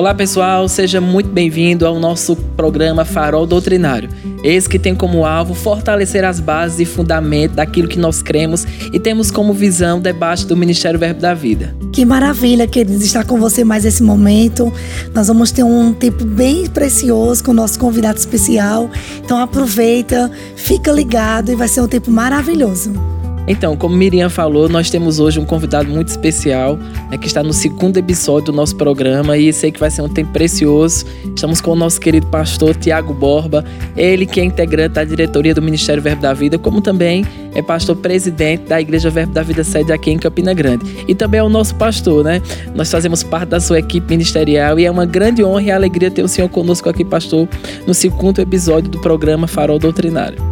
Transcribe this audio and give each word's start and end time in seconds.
Olá 0.00 0.14
pessoal, 0.14 0.66
seja 0.66 0.98
muito 0.98 1.28
bem-vindo 1.28 1.86
ao 1.86 2.00
nosso 2.00 2.34
programa 2.34 3.04
Farol 3.04 3.44
Doutrinário. 3.44 4.08
Esse 4.42 4.66
que 4.66 4.78
tem 4.78 4.94
como 4.94 5.26
alvo 5.26 5.52
fortalecer 5.52 6.24
as 6.24 6.40
bases 6.40 6.80
e 6.80 6.84
fundamentos 6.86 7.56
daquilo 7.56 7.86
que 7.86 7.98
nós 7.98 8.22
cremos 8.22 8.66
e 8.94 8.98
temos 8.98 9.30
como 9.30 9.52
visão 9.52 9.98
o 9.98 10.00
debate 10.00 10.46
do 10.46 10.56
Ministério 10.56 10.98
Verbo 10.98 11.20
da 11.20 11.34
Vida. 11.34 11.76
Que 11.92 12.06
maravilha, 12.06 12.66
queridos, 12.66 13.04
estar 13.04 13.26
com 13.26 13.38
você 13.38 13.62
mais 13.62 13.84
esse 13.84 14.02
momento. 14.02 14.72
Nós 15.12 15.28
vamos 15.28 15.52
ter 15.52 15.64
um 15.64 15.92
tempo 15.92 16.24
bem 16.24 16.66
precioso 16.66 17.44
com 17.44 17.50
o 17.50 17.54
nosso 17.54 17.78
convidado 17.78 18.18
especial. 18.18 18.88
Então 19.22 19.38
aproveita, 19.38 20.30
fica 20.56 20.90
ligado 20.90 21.52
e 21.52 21.54
vai 21.54 21.68
ser 21.68 21.82
um 21.82 21.88
tempo 21.88 22.10
maravilhoso. 22.10 23.19
Então, 23.50 23.76
como 23.76 23.96
Miriam 23.96 24.30
falou, 24.30 24.68
nós 24.68 24.90
temos 24.90 25.18
hoje 25.18 25.40
um 25.40 25.44
convidado 25.44 25.90
muito 25.90 26.06
especial, 26.06 26.76
né, 27.10 27.18
que 27.18 27.26
está 27.26 27.42
no 27.42 27.52
segundo 27.52 27.96
episódio 27.96 28.46
do 28.46 28.52
nosso 28.52 28.76
programa 28.76 29.36
e 29.36 29.52
sei 29.52 29.72
que 29.72 29.80
vai 29.80 29.90
ser 29.90 30.02
um 30.02 30.08
tempo 30.08 30.30
precioso. 30.30 31.04
Estamos 31.34 31.60
com 31.60 31.72
o 31.72 31.74
nosso 31.74 32.00
querido 32.00 32.28
pastor 32.28 32.76
Tiago 32.76 33.12
Borba, 33.12 33.64
ele 33.96 34.24
que 34.24 34.40
é 34.40 34.44
integrante 34.44 34.94
da 34.94 35.02
diretoria 35.02 35.52
do 35.52 35.60
Ministério 35.60 36.00
Verbo 36.00 36.22
da 36.22 36.32
Vida, 36.32 36.60
como 36.60 36.80
também 36.80 37.26
é 37.52 37.60
pastor 37.60 37.96
presidente 37.96 38.68
da 38.68 38.80
Igreja 38.80 39.10
Verbo 39.10 39.32
da 39.32 39.42
Vida 39.42 39.64
sede 39.64 39.92
aqui 39.92 40.12
em 40.12 40.18
Campina 40.18 40.54
Grande. 40.54 40.86
E 41.08 41.12
também 41.12 41.40
é 41.40 41.42
o 41.42 41.48
nosso 41.48 41.74
pastor, 41.74 42.22
né? 42.22 42.40
Nós 42.72 42.88
fazemos 42.88 43.24
parte 43.24 43.48
da 43.48 43.58
sua 43.58 43.80
equipe 43.80 44.08
ministerial 44.08 44.78
e 44.78 44.84
é 44.84 44.90
uma 44.90 45.04
grande 45.04 45.42
honra 45.42 45.62
e 45.62 45.70
alegria 45.72 46.08
ter 46.08 46.22
o 46.22 46.28
senhor 46.28 46.48
conosco 46.48 46.88
aqui, 46.88 47.04
pastor, 47.04 47.48
no 47.84 47.94
segundo 47.94 48.38
episódio 48.38 48.88
do 48.88 49.00
programa 49.00 49.48
Farol 49.48 49.80
Doutrinário. 49.80 50.49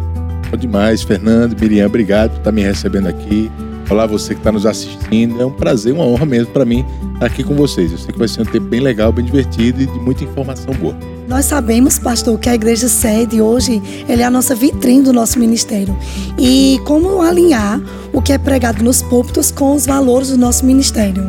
Demais, 0.57 1.03
Fernando, 1.03 1.59
Miriam, 1.59 1.85
obrigado 1.85 2.31
por 2.31 2.37
estar 2.39 2.51
me 2.51 2.61
recebendo 2.61 3.07
aqui. 3.07 3.51
Olá, 3.89 4.05
você 4.05 4.35
que 4.35 4.39
está 4.39 4.51
nos 4.51 4.65
assistindo. 4.65 5.41
É 5.41 5.45
um 5.45 5.51
prazer, 5.51 5.93
uma 5.93 6.05
honra 6.05 6.25
mesmo 6.25 6.51
para 6.53 6.63
mim 6.63 6.85
estar 7.13 7.25
aqui 7.25 7.43
com 7.43 7.55
vocês. 7.55 7.91
Eu 7.91 7.97
sei 7.97 8.11
que 8.11 8.19
vai 8.19 8.27
ser 8.27 8.41
um 8.41 8.45
tempo 8.45 8.67
bem 8.67 8.79
legal, 8.79 9.11
bem 9.11 9.25
divertido 9.25 9.81
e 9.81 9.85
de 9.87 9.99
muita 9.99 10.23
informação 10.23 10.73
boa. 10.75 10.95
Nós 11.27 11.45
sabemos, 11.45 11.97
pastor, 11.97 12.37
que 12.39 12.49
a 12.49 12.55
igreja 12.55 12.87
sede 12.87 13.41
hoje 13.41 13.81
é 14.07 14.23
a 14.23 14.29
nossa 14.29 14.53
vitrine 14.53 15.03
do 15.03 15.13
nosso 15.13 15.39
ministério. 15.39 15.97
E 16.37 16.79
como 16.85 17.21
alinhar 17.21 17.81
o 18.13 18.21
que 18.21 18.31
é 18.31 18.37
pregado 18.37 18.83
nos 18.83 19.01
púlpitos 19.01 19.51
com 19.51 19.75
os 19.75 19.85
valores 19.85 20.29
do 20.29 20.37
nosso 20.37 20.65
ministério? 20.65 21.27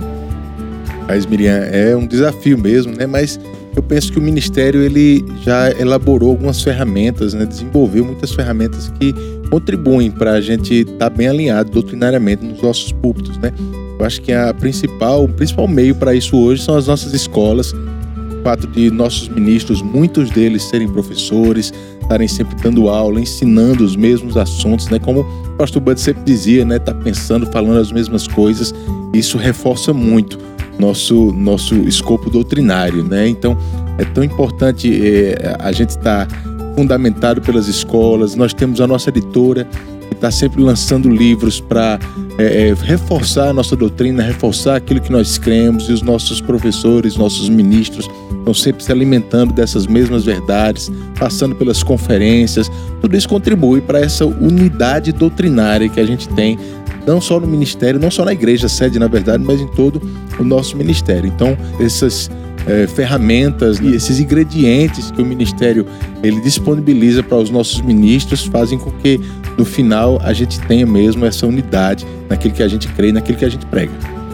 Mas, 1.07 1.27
Miriam, 1.27 1.57
é 1.57 1.97
um 1.97 2.07
desafio 2.07 2.59
mesmo, 2.59 2.95
né? 2.95 3.07
Mas 3.07 3.41
eu 3.77 3.83
penso 3.83 4.13
que 4.13 4.19
o 4.19 4.23
ministério 4.23 4.81
ele 4.83 5.25
já 5.43 5.71
elaborou 5.73 6.31
algumas 6.31 6.63
ferramentas, 6.63 7.35
né, 7.35 7.47
desenvolveu 7.47 8.05
muitas 8.05 8.33
ferramentas 8.33 8.93
que 8.99 9.15
contribuem 9.51 10.11
para 10.11 10.33
a 10.33 10.41
gente 10.41 10.75
estar 10.75 10.97
tá 10.99 11.11
bem 11.11 11.29
alinhado 11.29 11.71
doutrinariamente 11.71 12.45
nos 12.45 12.61
nossos 12.63 12.93
púlpitos, 12.93 13.37
né? 13.39 13.53
Eu 13.99 14.07
acho 14.07 14.23
que 14.23 14.33
a 14.33 14.55
principal, 14.55 15.25
o 15.25 15.29
principal 15.29 15.69
meio 15.69 15.95
para 15.95 16.15
isso 16.15 16.37
hoje 16.37 16.63
são 16.63 16.77
as 16.77 16.87
nossas 16.87 17.13
escolas. 17.13 17.73
O 17.73 18.43
fato 18.43 18.67
de 18.67 18.91
nossos 18.91 19.29
ministros, 19.29 19.83
muitos 19.83 20.31
deles 20.31 20.63
serem 20.63 20.89
professores, 20.89 21.71
estarem 22.01 22.27
sempre 22.27 22.57
dando 22.63 22.89
aula, 22.89 23.21
ensinando 23.21 23.85
os 23.85 23.97
mesmos 23.97 24.39
assuntos, 24.39 24.89
né? 24.89 24.99
Como 24.99 25.21
o 25.21 25.57
pastor 25.59 25.83
Bud 25.83 26.01
sempre 26.01 26.23
dizia, 26.25 26.65
né? 26.65 26.79
Tá 26.79 26.95
pensando, 26.95 27.45
falando 27.47 27.79
as 27.79 27.93
mesmas 27.93 28.27
coisas. 28.27 28.73
Isso 29.13 29.37
reforça 29.37 29.93
muito 29.93 30.39
nosso, 30.81 31.33
nosso 31.33 31.75
escopo 31.75 32.31
doutrinário, 32.31 33.05
né? 33.05 33.29
Então, 33.29 33.57
é 33.99 34.05
tão 34.05 34.25
importante 34.25 34.89
é, 35.07 35.57
a 35.59 35.71
gente 35.71 35.91
estar 35.91 36.27
tá 36.27 36.37
fundamentado 36.75 37.41
pelas 37.43 37.69
escolas. 37.69 38.35
Nós 38.35 38.55
temos 38.55 38.81
a 38.81 38.87
nossa 38.87 39.11
editora 39.11 39.67
que 40.09 40.15
está 40.15 40.31
sempre 40.31 40.63
lançando 40.63 41.09
livros 41.09 41.61
para 41.61 41.99
é, 42.39 42.69
é, 42.69 42.75
reforçar 42.75 43.51
a 43.51 43.53
nossa 43.53 43.77
doutrina, 43.77 44.23
reforçar 44.23 44.77
aquilo 44.77 45.01
que 45.01 45.13
nós 45.13 45.37
cremos 45.37 45.89
e 45.89 45.93
os 45.93 46.03
nossos 46.03 46.41
professores, 46.41 47.17
nossos 47.17 47.49
ministros 47.49 48.09
estão 48.39 48.55
sempre 48.55 48.83
se 48.83 48.91
alimentando 48.91 49.53
dessas 49.53 49.87
mesmas 49.87 50.25
verdades, 50.25 50.91
passando 51.19 51.55
pelas 51.55 51.83
conferências. 51.83 52.71
Tudo 53.01 53.17
isso 53.17 53.29
contribui 53.29 53.81
para 53.81 54.01
essa 54.01 54.25
unidade 54.25 55.13
doutrinária 55.13 55.89
que 55.89 56.01
a 56.01 56.07
gente 56.07 56.27
tem 56.31 56.59
não 57.07 57.21
só 57.21 57.41
no 57.41 57.47
ministério, 57.47 58.01
não 58.01 58.11
só 58.11 58.25
na 58.25 58.33
igreja 58.33 58.69
sede, 58.69 58.99
na 58.99 59.09
verdade, 59.09 59.43
mas 59.45 59.61
em 59.61 59.67
todo 59.67 60.01
o 60.39 60.45
nosso 60.45 60.77
ministério. 60.77 61.27
Então, 61.27 61.57
essas 61.79 62.31
é, 62.67 62.87
ferramentas 62.87 63.79
e 63.81 63.95
esses 63.95 64.21
ingredientes 64.21 65.11
que 65.11 65.23
o 65.23 65.25
ministério 65.25 65.87
ele 66.23 66.41
disponibiliza 66.41 67.23
para 67.23 67.39
os 67.39 67.51
nossos 67.51 67.81
ministros 67.81 68.45
fazem 68.45 68.79
com 68.79 68.91
que 68.91 69.21
no 69.57 69.65
final 69.65 70.21
a 70.23 70.33
gente 70.33 70.61
tenha 70.61 70.87
mesmo 70.87 71.25
essa 71.25 71.47
unidade 71.47 72.07
naquilo 72.29 72.55
que 72.55 72.63
a 72.63 72.69
gente 72.69 72.89
crê, 72.89 73.13
naquilo 73.13 73.39
que 73.39 73.45
a 73.45 73.49
gente 73.49 73.67
prega. 73.67 73.93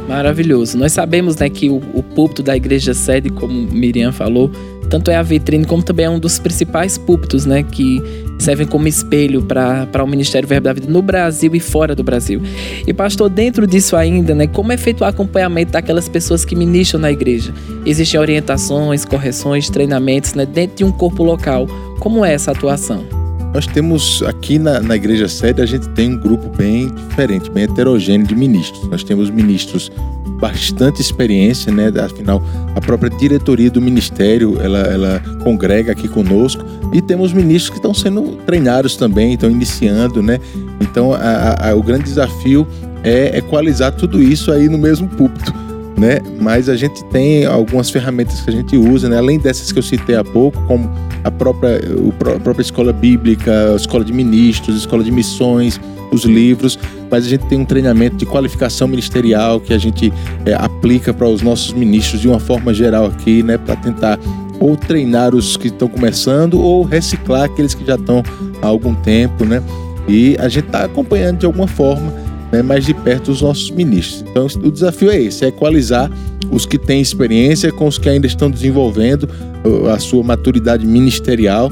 Maravilhoso. 0.09 0.79
Nós 0.79 0.93
sabemos 0.93 1.37
né, 1.37 1.49
que 1.49 1.69
o, 1.69 1.77
o 1.93 2.03
púlpito 2.03 2.43
da 2.43 2.57
igreja 2.57 2.95
sede, 2.95 3.29
como 3.29 3.53
Miriam 3.53 4.13
falou, 4.13 4.51
tanto 4.89 5.11
é 5.11 5.17
a 5.17 5.23
vitrine 5.23 5.65
como 5.65 5.83
também 5.83 6.07
é 6.07 6.11
um 6.11 6.19
dos 6.19 6.39
principais 6.39 6.97
púlpitos, 6.97 7.45
né, 7.45 7.65
que 7.65 8.01
servem 8.39 8.67
como 8.67 8.87
espelho 8.89 9.43
para 9.43 10.03
o 10.03 10.07
Ministério 10.07 10.49
Verbo 10.49 10.65
da 10.65 10.73
Vida 10.73 10.91
no 10.91 11.03
Brasil 11.03 11.55
e 11.55 11.61
fora 11.61 11.95
do 11.95 12.05
Brasil. 12.05 12.41
E 12.87 12.93
pastor, 12.93 13.29
dentro 13.29 13.67
disso 13.67 13.97
ainda, 13.97 14.35
né, 14.35 14.47
como 14.47 14.73
é 14.73 14.77
feito 14.77 15.03
o 15.03 15.05
acompanhamento 15.05 15.73
daquelas 15.73 16.09
pessoas 16.09 16.45
que 16.45 16.55
ministram 16.55 17.01
na 17.01 17.11
igreja? 17.11 17.53
Existem 17.85 18.21
orientações, 18.21 19.05
correções, 19.05 19.71
treinamentos, 19.71 20.35
né, 20.35 20.45
dentro 20.47 20.77
de 20.77 20.85
um 20.85 20.93
corpo 20.93 21.23
local. 21.23 21.67
Como 21.99 22.25
é 22.25 22.35
essa 22.35 22.51
atuação? 22.51 23.16
Nós 23.57 23.67
temos 23.67 24.23
aqui 24.27 24.59
na, 24.59 24.81
na 24.81 24.97
igreja 24.97 25.27
sede, 25.29 25.63
a 25.63 25.65
gente 25.65 25.89
tem 25.89 26.13
um 26.13 26.19
grupo 26.19 26.47
bem 26.59 26.93
diferente, 27.09 27.51
bem 27.51 27.65
heterogêneo 27.65 28.27
de 28.27 28.37
ministros. 28.37 28.87
Nós 28.91 29.03
temos 29.03 29.31
ministros 29.31 29.91
bastante 30.39 31.01
experiência, 31.01 31.73
né? 31.73 31.91
Afinal, 31.99 32.43
a 32.75 32.81
própria 32.83 33.09
diretoria 33.09 33.71
do 33.71 33.81
ministério, 33.81 34.61
ela, 34.61 34.81
ela 34.81 35.23
congrega 35.43 35.93
aqui 35.93 36.07
conosco 36.07 36.63
e 36.93 37.01
temos 37.01 37.33
ministros 37.33 37.71
que 37.71 37.77
estão 37.77 37.95
sendo 37.95 38.37
treinados 38.45 38.95
também, 38.95 39.33
estão 39.33 39.51
iniciando, 39.51 40.23
né? 40.23 40.39
Então, 40.79 41.15
a, 41.15 41.71
a, 41.71 41.75
o 41.75 41.83
grande 41.83 42.05
desafio 42.05 42.67
é 43.03 43.39
equalizar 43.39 43.91
tudo 43.93 44.23
isso 44.23 44.53
aí 44.53 44.69
no 44.69 44.77
mesmo 44.77 45.09
púlpito, 45.09 45.55
né? 45.97 46.19
Mas 46.41 46.69
a 46.69 46.77
gente 46.77 47.03
tem 47.07 47.47
algumas 47.47 47.91
ferramentas 47.91 48.41
que 48.41 48.51
a 48.51 48.53
gente 48.53 48.77
usa, 48.77 49.09
né? 49.09 49.19
Além 49.19 49.39
dessas 49.39 49.73
que 49.73 49.79
eu 49.79 49.83
citei 49.83 50.17
há 50.17 50.25
pouco, 50.25 50.61
como 50.67 50.91
a 51.25 51.31
própria, 51.31 51.81
a 52.37 52.41
própria 52.41 52.63
escola 52.63 52.93
bíblica, 52.93 53.73
a 53.73 53.77
escola 53.77 54.05
de 54.05 54.13
ministros, 54.13 54.77
a 54.77 54.79
escola 54.79 55.03
de 55.03 55.11
missões, 55.11 55.81
os 56.13 56.25
livros, 56.25 56.79
mas 57.11 57.27
a 57.27 57.29
gente 57.29 57.47
tem 57.47 57.59
um 57.59 57.65
treinamento 57.65 58.17
de 58.17 58.27
qualificação 58.27 58.87
ministerial 58.87 59.61
que 59.61 59.73
a 59.73 59.79
gente 59.79 60.13
é, 60.45 60.55
aplica 60.55 61.13
para 61.13 61.29
os 61.29 61.43
nossos 61.43 61.73
ministros 61.73 62.21
de 62.21 62.29
uma 62.29 62.39
forma 62.39 62.73
geral 62.73 63.07
aqui, 63.07 63.43
né, 63.43 63.59
para 63.59 63.77
tentar 63.77 64.19
ou 64.61 64.77
treinar 64.77 65.35
os 65.35 65.57
que 65.57 65.69
estão 65.69 65.89
começando 65.89 66.61
ou 66.61 66.83
reciclar 66.83 67.45
aqueles 67.45 67.75
que 67.75 67.85
já 67.85 67.97
estão 67.97 68.23
há 68.63 68.67
algum 68.67 68.95
tempo, 68.95 69.45
né? 69.45 69.63
E 70.09 70.37
a 70.39 70.49
gente 70.49 70.67
está 70.67 70.85
acompanhando 70.85 71.41
de 71.41 71.47
alguma 71.47 71.67
forma 71.67 72.26
né, 72.57 72.63
mais 72.63 72.85
de 72.85 72.95
perto 72.95 73.31
os 73.31 73.43
nossos 73.43 73.71
ministros. 73.71 74.25
Então 74.29 74.47
o 74.63 74.71
desafio 74.71 75.11
é 75.11 75.21
esse, 75.21 75.45
é 75.45 75.49
equalizar 75.49 76.11
os 76.51 76.65
que 76.65 76.79
têm 76.79 77.01
experiência 77.01 77.73
com 77.73 77.87
os 77.87 77.99
que 77.99 78.09
ainda 78.09 78.27
estão 78.27 78.51
desenvolvendo 78.51 79.29
a 79.93 79.99
sua 79.99 80.23
maturidade 80.23 80.87
ministerial 80.87 81.71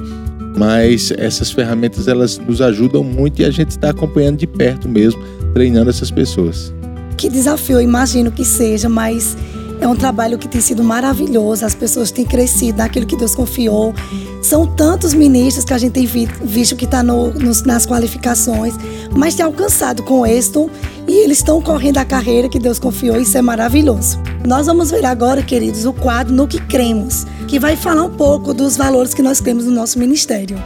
mas 0.57 1.13
essas 1.17 1.51
ferramentas 1.51 2.07
elas 2.07 2.39
nos 2.39 2.61
ajudam 2.61 3.03
muito 3.03 3.43
e 3.43 3.45
a 3.45 3.51
gente 3.51 3.71
está 3.71 3.91
acompanhando 3.91 4.39
de 4.39 4.47
perto 4.47 4.89
mesmo, 4.89 5.21
treinando 5.53 5.91
essas 5.91 6.11
pessoas. 6.11 6.73
Que 7.17 7.29
desafio, 7.29 7.81
imagino 7.81 8.31
que 8.31 8.45
seja, 8.45 8.89
mas 8.89 9.37
é 9.81 9.89
um 9.89 9.97
trabalho 9.97 10.39
que 10.39 10.49
tem 10.49 10.61
sido 10.61 10.83
maravilhoso, 10.83 11.65
as 11.65 11.75
pessoas 11.75 12.11
têm 12.11 12.25
crescido 12.25 12.79
naquilo 12.79 13.07
que 13.07 13.17
Deus 13.17 13.35
confiou. 13.35 13.95
São 14.43 14.67
tantos 14.67 15.15
ministros 15.15 15.65
que 15.65 15.73
a 15.73 15.79
gente 15.79 15.93
tem 15.93 16.07
visto 16.07 16.77
que 16.77 16.85
está 16.85 17.03
no, 17.03 17.33
nas 17.65 17.87
qualificações, 17.87 18.75
mas 19.11 19.35
tem 19.35 19.45
alcançado 19.45 20.03
com 20.03 20.27
êxito 20.27 20.71
e 21.07 21.13
eles 21.25 21.39
estão 21.39 21.61
correndo 21.61 21.99
a 21.99 22.05
carreira 22.05 22.49
que 22.49 22.59
Deus 22.59 22.79
confiou, 22.79 23.21
isso 23.21 23.37
é 23.37 23.43
maravilhoso. 23.43 24.19
Nós 24.47 24.67
vamos 24.67 24.91
ver 24.91 25.05
agora, 25.05 25.43
queridos, 25.43 25.85
o 25.87 25.93
quadro 25.93 26.35
No 26.35 26.47
que 26.47 26.61
Cremos, 26.61 27.27
que 27.49 27.59
vai 27.59 27.77
falar 27.77 28.05
um 28.05 28.17
pouco 28.17 28.53
dos 28.53 28.77
valores 28.77 29.15
que 29.15 29.23
nós 29.23 29.41
temos 29.41 29.65
no 29.65 29.71
nosso 29.71 29.99
ministério. 29.99 30.63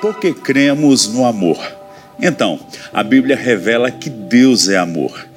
Porque 0.00 0.32
cremos 0.32 1.08
no 1.08 1.26
amor. 1.26 1.58
Então, 2.22 2.58
a 2.92 3.02
Bíblia 3.02 3.36
revela 3.36 3.90
que 3.90 4.08
Deus 4.08 4.68
é 4.68 4.76
amor. 4.76 5.29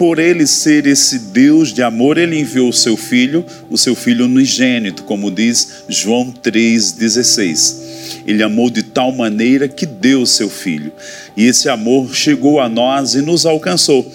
Por 0.00 0.18
ele 0.18 0.46
ser 0.46 0.86
esse 0.86 1.18
Deus 1.18 1.74
de 1.74 1.82
amor, 1.82 2.16
ele 2.16 2.40
enviou 2.40 2.70
o 2.70 2.72
seu 2.72 2.96
filho, 2.96 3.44
o 3.68 3.76
seu 3.76 3.94
filho 3.94 4.24
unigênito, 4.24 5.02
como 5.02 5.30
diz 5.30 5.84
João 5.90 6.32
3,16. 6.32 8.22
Ele 8.26 8.42
amou 8.42 8.70
de 8.70 8.82
tal 8.82 9.12
maneira 9.12 9.68
que 9.68 9.84
deu 9.84 10.22
o 10.22 10.26
seu 10.26 10.48
filho. 10.48 10.90
E 11.36 11.44
esse 11.44 11.68
amor 11.68 12.14
chegou 12.14 12.60
a 12.60 12.66
nós 12.66 13.14
e 13.14 13.20
nos 13.20 13.44
alcançou. 13.44 14.10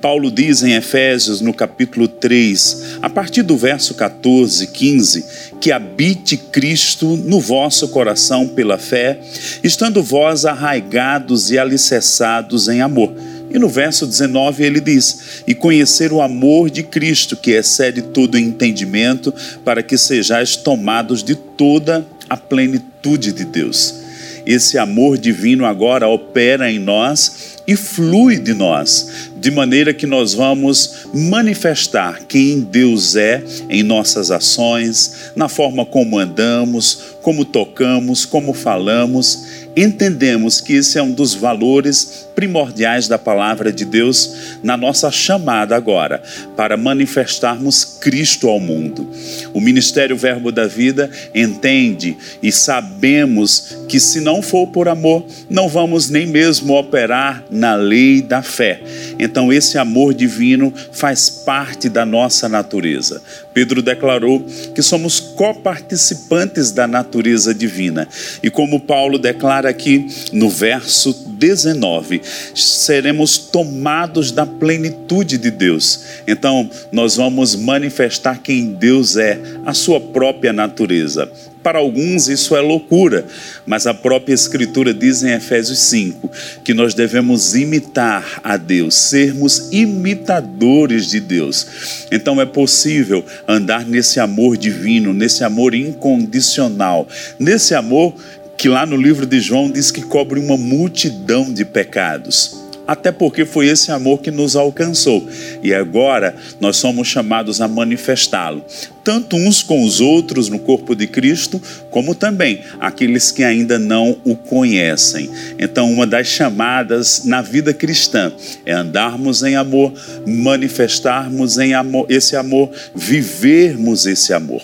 Paulo 0.00 0.32
diz 0.32 0.64
em 0.64 0.72
Efésios, 0.72 1.40
no 1.40 1.54
capítulo 1.54 2.08
3, 2.08 2.98
a 3.00 3.08
partir 3.08 3.42
do 3.42 3.56
verso 3.56 3.94
14, 3.94 4.66
15, 4.66 5.24
que 5.60 5.70
habite 5.70 6.36
Cristo 6.36 7.06
no 7.16 7.38
vosso 7.38 7.86
coração 7.90 8.48
pela 8.48 8.78
fé, 8.78 9.20
estando 9.62 10.02
vós 10.02 10.44
arraigados 10.44 11.52
e 11.52 11.58
alicerçados 11.58 12.68
em 12.68 12.80
amor 12.80 13.14
E 13.50 13.58
no 13.58 13.68
verso 13.68 14.06
19 14.06 14.62
ele 14.62 14.80
diz: 14.80 15.42
E 15.46 15.54
conhecer 15.54 16.12
o 16.12 16.22
amor 16.22 16.70
de 16.70 16.82
Cristo, 16.82 17.36
que 17.36 17.50
excede 17.50 18.02
todo 18.02 18.38
entendimento, 18.38 19.34
para 19.64 19.82
que 19.82 19.98
sejais 19.98 20.56
tomados 20.56 21.22
de 21.22 21.34
toda 21.34 22.06
a 22.28 22.36
plenitude 22.36 23.32
de 23.32 23.44
Deus. 23.44 24.00
Esse 24.46 24.78
amor 24.78 25.18
divino 25.18 25.66
agora 25.66 26.08
opera 26.08 26.70
em 26.70 26.78
nós 26.78 27.58
e 27.66 27.76
flui 27.76 28.38
de 28.38 28.54
nós, 28.54 29.30
de 29.36 29.50
maneira 29.50 29.92
que 29.92 30.06
nós 30.06 30.32
vamos 30.32 31.06
manifestar 31.14 32.22
quem 32.26 32.60
Deus 32.60 33.16
é 33.16 33.44
em 33.68 33.82
nossas 33.82 34.30
ações, 34.30 35.30
na 35.36 35.48
forma 35.48 35.84
como 35.84 36.18
andamos, 36.18 37.16
como 37.22 37.44
tocamos, 37.44 38.24
como 38.24 38.52
falamos 38.52 39.49
entendemos 39.82 40.60
que 40.60 40.74
esse 40.74 40.98
é 40.98 41.02
um 41.02 41.12
dos 41.12 41.34
valores 41.34 42.28
primordiais 42.34 43.06
da 43.06 43.18
palavra 43.18 43.72
de 43.72 43.84
Deus 43.84 44.58
na 44.62 44.76
nossa 44.76 45.10
chamada 45.10 45.76
agora, 45.76 46.22
para 46.56 46.76
manifestarmos 46.76 47.84
Cristo 48.00 48.48
ao 48.48 48.58
mundo. 48.58 49.08
O 49.52 49.60
Ministério 49.60 50.16
Verbo 50.16 50.50
da 50.50 50.66
Vida 50.66 51.10
entende 51.34 52.16
e 52.42 52.50
sabemos 52.50 53.76
que 53.88 54.00
se 54.00 54.20
não 54.20 54.40
for 54.40 54.66
por 54.68 54.88
amor, 54.88 55.24
não 55.48 55.68
vamos 55.68 56.08
nem 56.08 56.26
mesmo 56.26 56.74
operar 56.78 57.44
na 57.50 57.74
lei 57.74 58.22
da 58.22 58.42
fé. 58.42 58.80
Então, 59.18 59.52
esse 59.52 59.76
amor 59.76 60.14
divino 60.14 60.72
faz 60.92 61.28
parte 61.28 61.88
da 61.88 62.06
nossa 62.06 62.48
natureza. 62.48 63.20
Pedro 63.52 63.82
declarou 63.82 64.40
que 64.74 64.82
somos 64.82 65.18
coparticipantes 65.20 66.70
da 66.70 66.86
natureza 66.86 67.52
divina. 67.52 68.08
E 68.42 68.48
como 68.48 68.80
Paulo 68.80 69.18
declara 69.18 69.69
aqui 69.70 70.06
no 70.32 70.50
verso 70.50 71.12
19, 71.40 72.20
seremos 72.54 73.38
tomados 73.38 74.30
da 74.30 74.44
plenitude 74.44 75.38
de 75.38 75.50
Deus. 75.50 76.04
Então, 76.26 76.68
nós 76.92 77.16
vamos 77.16 77.56
manifestar 77.56 78.40
quem 78.42 78.72
Deus 78.72 79.16
é, 79.16 79.40
a 79.64 79.72
sua 79.72 79.98
própria 79.98 80.52
natureza. 80.52 81.30
Para 81.62 81.78
alguns 81.78 82.28
isso 82.28 82.56
é 82.56 82.60
loucura, 82.60 83.26
mas 83.66 83.86
a 83.86 83.92
própria 83.92 84.32
Escritura 84.32 84.94
diz 84.94 85.22
em 85.22 85.32
Efésios 85.32 85.78
5 85.80 86.30
que 86.64 86.72
nós 86.72 86.94
devemos 86.94 87.54
imitar 87.54 88.40
a 88.42 88.56
Deus, 88.56 88.94
sermos 88.94 89.68
imitadores 89.70 91.10
de 91.10 91.20
Deus. 91.20 92.06
Então 92.10 92.40
é 92.40 92.46
possível 92.46 93.22
andar 93.46 93.84
nesse 93.84 94.18
amor 94.18 94.56
divino, 94.56 95.12
nesse 95.12 95.44
amor 95.44 95.74
incondicional, 95.74 97.06
nesse 97.38 97.74
amor 97.74 98.14
que 98.60 98.68
lá 98.68 98.84
no 98.84 98.94
livro 98.94 99.24
de 99.24 99.40
João 99.40 99.70
diz 99.70 99.90
que 99.90 100.02
cobre 100.02 100.38
uma 100.38 100.54
multidão 100.54 101.50
de 101.50 101.64
pecados 101.64 102.60
até 102.86 103.12
porque 103.12 103.44
foi 103.44 103.68
esse 103.68 103.92
amor 103.92 104.20
que 104.20 104.32
nos 104.32 104.56
alcançou. 104.56 105.24
E 105.62 105.72
agora 105.72 106.34
nós 106.58 106.76
somos 106.76 107.06
chamados 107.06 107.60
a 107.60 107.68
manifestá-lo, 107.68 108.64
tanto 109.04 109.36
uns 109.36 109.62
com 109.62 109.84
os 109.84 110.00
outros 110.00 110.48
no 110.48 110.58
corpo 110.58 110.96
de 110.96 111.06
Cristo, 111.06 111.62
como 111.88 112.16
também 112.16 112.62
aqueles 112.80 113.30
que 113.30 113.44
ainda 113.44 113.78
não 113.78 114.16
o 114.24 114.34
conhecem. 114.34 115.30
Então, 115.56 115.88
uma 115.88 116.04
das 116.04 116.26
chamadas 116.26 117.24
na 117.24 117.40
vida 117.40 117.72
cristã 117.72 118.32
é 118.66 118.72
andarmos 118.72 119.44
em 119.44 119.54
amor, 119.54 119.92
manifestarmos 120.26 121.58
em 121.58 121.74
amor 121.74 122.06
esse 122.08 122.34
amor, 122.34 122.72
vivermos 122.92 124.04
esse 124.04 124.32
amor. 124.32 124.62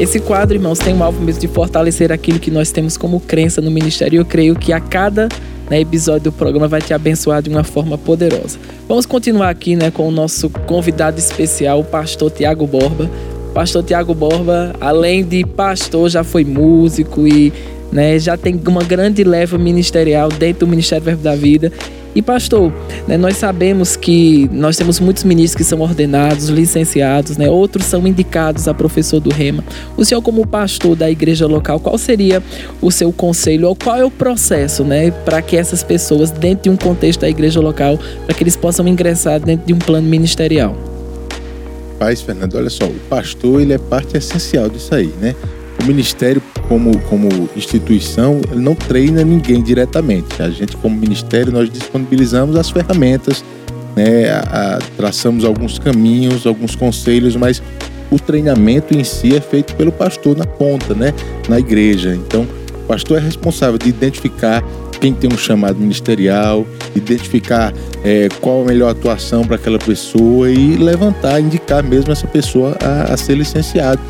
Esse 0.00 0.18
quadro, 0.18 0.56
irmãos, 0.56 0.78
tem 0.78 0.96
o 0.96 1.02
alvo 1.02 1.20
mesmo 1.20 1.42
de 1.42 1.46
fortalecer 1.46 2.10
aquilo 2.10 2.38
que 2.38 2.50
nós 2.50 2.72
temos 2.72 2.96
como 2.96 3.20
crença 3.20 3.60
no 3.60 3.70
ministério. 3.70 4.18
Eu 4.18 4.24
creio 4.24 4.56
que 4.56 4.72
a 4.72 4.80
cada 4.80 5.28
né, 5.68 5.78
episódio 5.78 6.22
do 6.22 6.32
programa 6.32 6.66
vai 6.66 6.80
te 6.80 6.94
abençoar 6.94 7.42
de 7.42 7.50
uma 7.50 7.62
forma 7.62 7.98
poderosa. 7.98 8.58
Vamos 8.88 9.04
continuar 9.04 9.50
aqui 9.50 9.76
né, 9.76 9.90
com 9.90 10.08
o 10.08 10.10
nosso 10.10 10.48
convidado 10.48 11.18
especial, 11.18 11.80
o 11.80 11.84
pastor 11.84 12.30
Tiago 12.30 12.66
Borba. 12.66 13.10
Pastor 13.52 13.82
Tiago 13.82 14.14
Borba, 14.14 14.74
além 14.80 15.22
de 15.22 15.44
pastor, 15.44 16.08
já 16.08 16.24
foi 16.24 16.46
músico 16.46 17.28
e 17.28 17.52
né, 17.92 18.18
já 18.18 18.38
tem 18.38 18.58
uma 18.66 18.82
grande 18.82 19.22
leva 19.22 19.58
ministerial 19.58 20.30
dentro 20.30 20.60
do 20.60 20.70
Ministério 20.70 21.04
Verbo 21.04 21.22
da 21.22 21.36
Vida 21.36 21.70
e 22.14 22.20
pastor, 22.20 22.72
né, 23.06 23.16
nós 23.16 23.36
sabemos 23.36 23.96
que 23.96 24.48
nós 24.52 24.76
temos 24.76 24.98
muitos 24.98 25.22
ministros 25.22 25.56
que 25.56 25.64
são 25.64 25.80
ordenados, 25.80 26.48
licenciados, 26.48 27.36
né, 27.36 27.48
outros 27.48 27.86
são 27.86 28.06
indicados 28.06 28.66
a 28.66 28.74
professor 28.74 29.20
do 29.20 29.30
Rema. 29.30 29.64
O 29.96 30.04
senhor, 30.04 30.20
como 30.20 30.46
pastor 30.46 30.96
da 30.96 31.10
igreja 31.10 31.46
local, 31.46 31.78
qual 31.78 31.96
seria 31.96 32.42
o 32.80 32.90
seu 32.90 33.12
conselho 33.12 33.68
ou 33.68 33.76
qual 33.76 33.96
é 33.96 34.04
o 34.04 34.10
processo 34.10 34.82
né, 34.82 35.10
para 35.10 35.40
que 35.40 35.56
essas 35.56 35.84
pessoas, 35.84 36.30
dentro 36.30 36.64
de 36.64 36.70
um 36.70 36.76
contexto 36.76 37.20
da 37.20 37.28
igreja 37.28 37.60
local, 37.60 37.98
para 38.26 38.34
que 38.34 38.42
eles 38.42 38.56
possam 38.56 38.86
ingressar 38.88 39.38
dentro 39.38 39.66
de 39.66 39.72
um 39.72 39.78
plano 39.78 40.08
ministerial? 40.08 40.76
Paz, 41.98 42.22
Fernando, 42.22 42.56
olha 42.56 42.70
só, 42.70 42.86
o 42.86 42.94
pastor 43.08 43.60
ele 43.60 43.74
é 43.74 43.78
parte 43.78 44.16
essencial 44.16 44.68
disso 44.68 44.94
aí, 44.94 45.12
né? 45.20 45.34
O 45.82 45.86
ministério 45.86 46.42
como, 46.68 46.98
como 47.02 47.28
instituição 47.56 48.40
ele 48.50 48.60
não 48.60 48.74
treina 48.74 49.24
ninguém 49.24 49.62
diretamente. 49.62 50.40
A 50.42 50.50
gente 50.50 50.76
como 50.76 50.96
ministério 50.96 51.52
nós 51.52 51.70
disponibilizamos 51.70 52.56
as 52.56 52.70
ferramentas, 52.70 53.44
né, 53.96 54.30
a, 54.30 54.76
a, 54.76 54.78
traçamos 54.96 55.44
alguns 55.44 55.78
caminhos, 55.78 56.46
alguns 56.46 56.76
conselhos, 56.76 57.34
mas 57.36 57.62
o 58.10 58.18
treinamento 58.18 58.96
em 58.96 59.04
si 59.04 59.34
é 59.34 59.40
feito 59.40 59.74
pelo 59.74 59.92
pastor 59.92 60.36
na 60.36 60.46
ponta, 60.46 60.94
né, 60.94 61.14
na 61.48 61.58
igreja. 61.58 62.14
Então, 62.14 62.46
o 62.84 62.86
pastor 62.86 63.18
é 63.18 63.20
responsável 63.20 63.78
de 63.78 63.88
identificar 63.88 64.62
quem 65.00 65.14
tem 65.14 65.32
um 65.32 65.38
chamado 65.38 65.78
ministerial, 65.78 66.66
identificar 66.94 67.72
é, 68.04 68.28
qual 68.40 68.62
a 68.62 68.64
melhor 68.66 68.90
atuação 68.90 69.44
para 69.46 69.56
aquela 69.56 69.78
pessoa 69.78 70.50
e 70.50 70.76
levantar, 70.76 71.40
indicar 71.40 71.82
mesmo 71.82 72.12
essa 72.12 72.26
pessoa 72.26 72.76
a, 72.80 73.14
a 73.14 73.16
ser 73.16 73.34
licenciado 73.34 74.00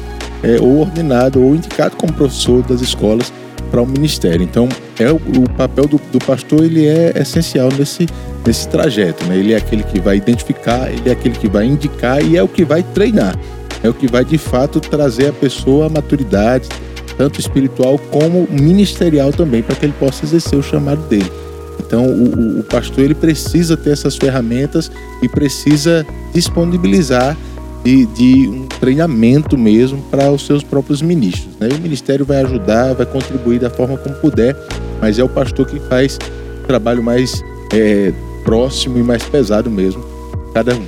é, 0.43 0.61
ou 0.61 0.81
ordenado 0.81 1.43
ou 1.43 1.55
indicado 1.55 1.97
como 1.97 2.13
professor 2.13 2.63
das 2.63 2.81
escolas 2.81 3.33
para 3.71 3.81
o 3.81 3.87
ministério. 3.87 4.43
Então, 4.43 4.69
é 4.99 5.11
o, 5.11 5.17
o 5.17 5.51
papel 5.57 5.87
do, 5.87 6.01
do, 6.13 6.19
pastor 6.19 6.65
ele 6.65 6.87
é 6.87 7.13
essencial 7.17 7.69
nesse, 7.79 8.07
nesse 8.47 8.69
trajeto. 8.69 9.25
Né? 9.27 9.39
Ele 9.39 9.53
é 9.53 9.57
aquele 9.57 9.83
que 9.83 10.01
vai 10.01 10.17
identificar, 10.17 10.91
ele 10.91 11.09
é 11.09 11.13
aquele 11.13 11.37
que 11.37 11.49
vai 11.49 11.67
indicar 11.67 12.23
e 12.23 12.37
é 12.37 12.43
o 12.43 12.49
que 12.49 12.65
vai 12.65 12.83
treinar. 12.83 13.39
É 13.83 13.89
o 13.89 13.95
que 13.95 14.07
vai 14.07 14.25
de 14.25 14.37
fato 14.37 14.81
trazer 14.81 15.29
a 15.29 15.33
pessoa 15.33 15.87
à 15.87 15.89
maturidade, 15.89 16.69
tanto 17.17 17.41
espiritual 17.41 17.99
como 18.11 18.47
ministerial 18.51 19.33
também, 19.33 19.63
para 19.63 19.75
que 19.75 19.87
ele 19.87 19.95
possa 19.99 20.25
exercer 20.25 20.59
o 20.59 20.63
chamado 20.63 21.01
dele. 21.09 21.31
Então, 21.79 22.05
o, 22.05 22.61
o 22.61 22.65
pastor 22.65 23.05
ele 23.05 23.15
precisa 23.15 23.77
ter 23.77 23.91
essas 23.91 24.17
ferramentas 24.17 24.91
e 25.23 25.29
precisa 25.29 26.07
disponibilizar 26.33 27.37
de, 27.85 28.07
de 28.07 28.49
um 28.49 28.67
treinamento 28.67 29.57
mesmo 29.57 30.03
para 30.11 30.31
os 30.31 30.47
seus 30.47 30.63
próprios 30.63 31.01
ministros. 31.03 31.49
Né? 31.59 31.69
o 31.73 31.81
ministério 31.81 32.25
vai 32.25 32.43
ajudar, 32.43 32.95
vai 32.95 33.07
contribuir 33.07 33.61
da 33.61 33.71
forma 33.71 33.97
como 33.97 34.15
puder, 34.17 34.57
mas 35.01 35.19
é 35.19 35.25
o 35.25 35.29
pastor 35.29 35.67
que 35.67 35.79
faz 35.81 36.19
o 36.63 36.67
trabalho 36.67 37.03
mais 37.03 37.43
é, 37.73 38.13
próximo 38.45 38.99
e 38.99 39.03
mais 39.03 39.23
pesado 39.23 39.71
mesmo, 39.71 40.05
cada 40.53 40.75
um. 40.75 40.85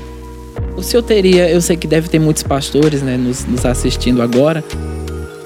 O 0.77 0.83
senhor 0.83 1.03
teria, 1.03 1.51
eu 1.51 1.61
sei 1.61 1.77
que 1.77 1.87
deve 1.87 2.09
ter 2.09 2.19
muitos 2.19 2.43
pastores 2.43 3.03
né, 3.03 3.17
nos, 3.17 3.45
nos 3.45 3.65
assistindo 3.65 4.23
agora, 4.23 4.65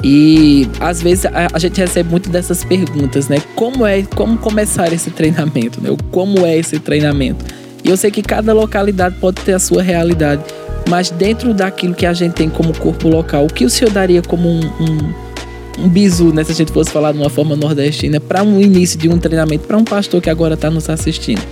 e 0.05 0.69
às 0.79 1.03
vezes 1.03 1.27
a, 1.27 1.49
a, 1.53 1.59
gente 1.59 1.81
recebe 1.81 2.09
muito 2.09 2.29
dessas 2.31 2.63
perguntas, 2.63 3.29
né? 3.29 3.39
Como 3.55 3.85
é, 3.85 4.03
como 4.15 4.39
começar 4.39 4.93
esse 4.93 5.11
treinamento, 5.11 5.81
né? 5.81 5.89
Como 6.13 6.47
é 6.47 6.57
esse 6.57 6.79
treinamento? 6.79 7.45
E 7.83 7.89
eu 7.89 7.97
sei 7.97 8.11
que 8.11 8.23
cada 8.23 8.53
localidade 8.53 9.17
pode 9.17 9.41
ter 9.43 9.55
a 9.55 9.59
sua 9.59 9.83
realidade. 9.83 10.43
Mas 10.89 11.11
dentro 11.11 11.53
daquilo 11.53 11.95
que 11.95 12.07
a 12.07 12.13
gente 12.13 12.35
tem 12.35 12.49
como 12.49 12.77
corpo 12.79 13.09
local, 13.09 13.47
o 13.47 13.49
que 13.49 13.65
o 13.65 13.71
senhor 13.71 13.91
daria 13.91 14.23
como 14.23 14.49
um, 14.49 14.61
um, 14.61 15.85
um 15.85 15.89
bisu, 15.89 16.33
né, 16.33 16.45
se 16.45 16.53
a 16.53 16.55
gente 16.55 16.71
fosse 16.71 16.91
falar 16.91 17.13
de 17.13 17.19
uma 17.19 17.29
forma 17.29 17.57
nordestina, 17.57 18.21
para 18.21 18.43
um 18.43 18.61
início 18.61 18.99
de 18.99 19.09
um 19.09 19.19
treinamento, 19.19 19.67
para 19.67 19.77
um 19.77 19.85
pastor 19.85 20.23
que 20.23 20.31
agora 20.31 20.55
está 20.55 20.71
nos 20.71 20.89
assistindo? 20.89 21.43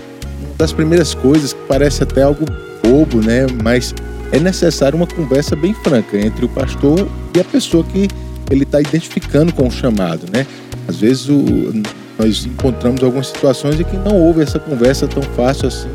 Uma 0.40 0.56
das 0.56 0.72
primeiras 0.72 1.14
coisas 1.14 1.52
que 1.52 1.60
parece 1.66 2.04
até 2.04 2.22
algo 2.22 2.44
bobo, 2.82 3.20
né? 3.20 3.46
Mas 3.62 3.92
é 4.30 4.38
necessário 4.38 4.96
uma 4.96 5.06
conversa 5.06 5.56
bem 5.56 5.74
franca 5.74 6.16
entre 6.16 6.44
o 6.44 6.48
pastor 6.48 7.08
e 7.34 7.40
a 7.40 7.44
pessoa 7.44 7.82
que 7.82 8.08
ele 8.50 8.62
está 8.62 8.80
identificando 8.80 9.52
com 9.52 9.66
o 9.66 9.70
chamado, 9.70 10.26
né? 10.32 10.46
Às 10.86 10.98
vezes 10.98 11.28
o, 11.28 11.44
nós 12.16 12.46
encontramos 12.46 13.02
algumas 13.02 13.28
situações 13.28 13.80
em 13.80 13.84
que 13.84 13.96
não 13.96 14.16
houve 14.16 14.42
essa 14.42 14.60
conversa 14.60 15.08
tão 15.08 15.22
fácil 15.22 15.66
assim 15.66 15.88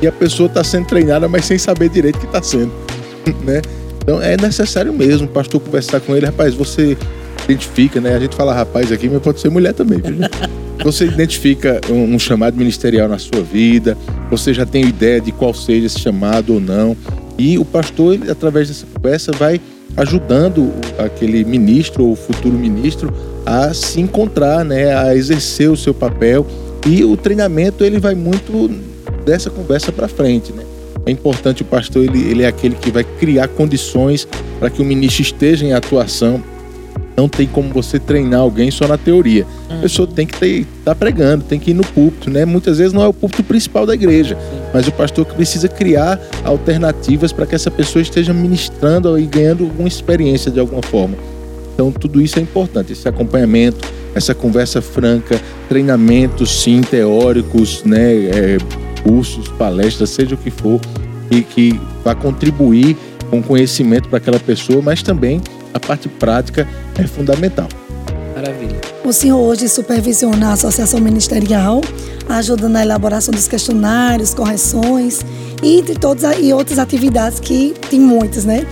e 0.00 0.06
a 0.06 0.12
pessoa 0.12 0.46
está 0.46 0.62
sendo 0.62 0.86
treinada, 0.86 1.28
mas 1.28 1.44
sem 1.44 1.58
saber 1.58 1.88
direito 1.88 2.16
o 2.16 2.20
que 2.20 2.26
está 2.26 2.42
sendo, 2.42 2.72
né? 3.44 3.60
Então 4.02 4.22
é 4.22 4.36
necessário 4.36 4.92
mesmo 4.92 5.26
o 5.26 5.30
pastor 5.30 5.60
conversar 5.60 6.00
com 6.00 6.16
ele, 6.16 6.26
rapaz, 6.26 6.54
você 6.54 6.96
identifica, 7.44 8.00
né? 8.00 8.14
A 8.14 8.20
gente 8.20 8.34
fala 8.34 8.54
rapaz 8.54 8.90
aqui, 8.92 9.08
mas 9.08 9.22
pode 9.22 9.40
ser 9.40 9.50
mulher 9.50 9.74
também, 9.74 10.00
viu? 10.00 10.16
Você 10.84 11.06
identifica 11.06 11.80
um, 11.90 12.14
um 12.14 12.18
chamado 12.20 12.56
ministerial 12.56 13.08
na 13.08 13.18
sua 13.18 13.42
vida, 13.42 13.98
você 14.30 14.54
já 14.54 14.64
tem 14.64 14.84
ideia 14.84 15.20
de 15.20 15.32
qual 15.32 15.52
seja 15.52 15.86
esse 15.86 15.98
chamado 15.98 16.54
ou 16.54 16.60
não. 16.60 16.96
E 17.36 17.58
o 17.58 17.64
pastor, 17.64 18.14
ele, 18.14 18.30
através 18.30 18.68
dessa 18.68 18.86
conversa, 18.94 19.32
vai 19.32 19.60
ajudando 19.96 20.72
aquele 20.96 21.44
ministro 21.44 22.04
ou 22.04 22.14
futuro 22.14 22.56
ministro 22.56 23.12
a 23.44 23.74
se 23.74 24.00
encontrar, 24.00 24.64
né, 24.64 24.96
a 24.96 25.16
exercer 25.16 25.68
o 25.68 25.76
seu 25.76 25.92
papel. 25.92 26.46
E 26.86 27.02
o 27.02 27.16
treinamento 27.16 27.84
ele 27.84 27.98
vai 27.98 28.14
muito 28.14 28.70
dessa 29.28 29.50
conversa 29.50 29.92
para 29.92 30.08
frente, 30.08 30.52
né? 30.52 30.64
É 31.04 31.10
importante 31.10 31.62
o 31.62 31.64
pastor, 31.64 32.04
ele, 32.04 32.22
ele 32.30 32.42
é 32.42 32.46
aquele 32.46 32.74
que 32.74 32.90
vai 32.90 33.04
criar 33.04 33.48
condições 33.48 34.26
para 34.58 34.70
que 34.70 34.80
o 34.80 34.84
ministro 34.84 35.22
esteja 35.22 35.64
em 35.64 35.72
atuação. 35.72 36.42
Não 37.16 37.28
tem 37.28 37.46
como 37.46 37.70
você 37.70 37.98
treinar 37.98 38.40
alguém 38.40 38.70
só 38.70 38.86
na 38.86 38.96
teoria. 38.96 39.44
A 39.68 39.74
uhum. 39.74 39.80
pessoa 39.80 40.06
tem 40.06 40.26
que 40.26 40.44
estar 40.44 40.66
tá 40.84 40.94
pregando, 40.94 41.44
tem 41.44 41.58
que 41.58 41.72
ir 41.72 41.74
no 41.74 41.84
púlpito, 41.84 42.30
né? 42.30 42.44
Muitas 42.44 42.78
vezes 42.78 42.92
não 42.92 43.02
é 43.02 43.08
o 43.08 43.12
púlpito 43.12 43.42
principal 43.42 43.84
da 43.84 43.94
igreja, 43.94 44.36
mas 44.72 44.86
o 44.86 44.92
pastor 44.92 45.26
precisa 45.26 45.68
criar 45.68 46.20
alternativas 46.44 47.32
para 47.32 47.44
que 47.44 47.54
essa 47.54 47.70
pessoa 47.70 48.00
esteja 48.00 48.32
ministrando 48.32 49.18
e 49.18 49.26
ganhando 49.26 49.64
alguma 49.64 49.88
experiência 49.88 50.50
de 50.50 50.60
alguma 50.60 50.82
forma. 50.82 51.16
Então, 51.74 51.90
tudo 51.90 52.20
isso 52.20 52.38
é 52.38 52.42
importante, 52.42 52.92
esse 52.92 53.08
acompanhamento, 53.08 53.88
essa 54.14 54.34
conversa 54.34 54.80
franca, 54.80 55.40
treinamentos, 55.68 56.62
sim, 56.62 56.80
teóricos, 56.80 57.82
né? 57.84 58.14
É, 58.26 58.58
cursos, 59.00 59.48
palestras, 59.48 60.10
seja 60.10 60.34
o 60.34 60.38
que 60.38 60.50
for, 60.50 60.80
e 61.30 61.42
que 61.42 61.80
vai 62.04 62.14
contribuir 62.14 62.96
com 63.30 63.42
conhecimento 63.42 64.08
para 64.08 64.18
aquela 64.18 64.40
pessoa, 64.40 64.80
mas 64.82 65.02
também 65.02 65.40
a 65.74 65.80
parte 65.80 66.08
prática 66.08 66.66
é 66.96 67.06
fundamental. 67.06 67.68
Maravilha. 68.34 68.80
O 69.04 69.12
senhor 69.12 69.38
hoje 69.38 69.68
supervisiona 69.68 70.50
a 70.50 70.52
associação 70.52 71.00
ministerial, 71.00 71.80
ajuda 72.28 72.68
na 72.68 72.82
elaboração 72.82 73.32
dos 73.32 73.48
questionários, 73.48 74.34
correções 74.34 75.20
e 75.62 75.82
de 75.82 75.94
todas 75.94 76.38
e 76.38 76.52
outras 76.52 76.78
atividades 76.78 77.40
que 77.40 77.74
tem 77.90 78.00
muitas, 78.00 78.44
né? 78.44 78.66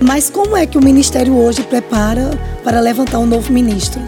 Mas 0.00 0.30
como 0.30 0.56
é 0.56 0.66
que 0.66 0.78
o 0.78 0.82
ministério 0.82 1.36
hoje 1.36 1.62
prepara 1.62 2.30
para 2.64 2.80
levantar 2.80 3.18
um 3.18 3.26
novo 3.26 3.52
ministro? 3.52 4.00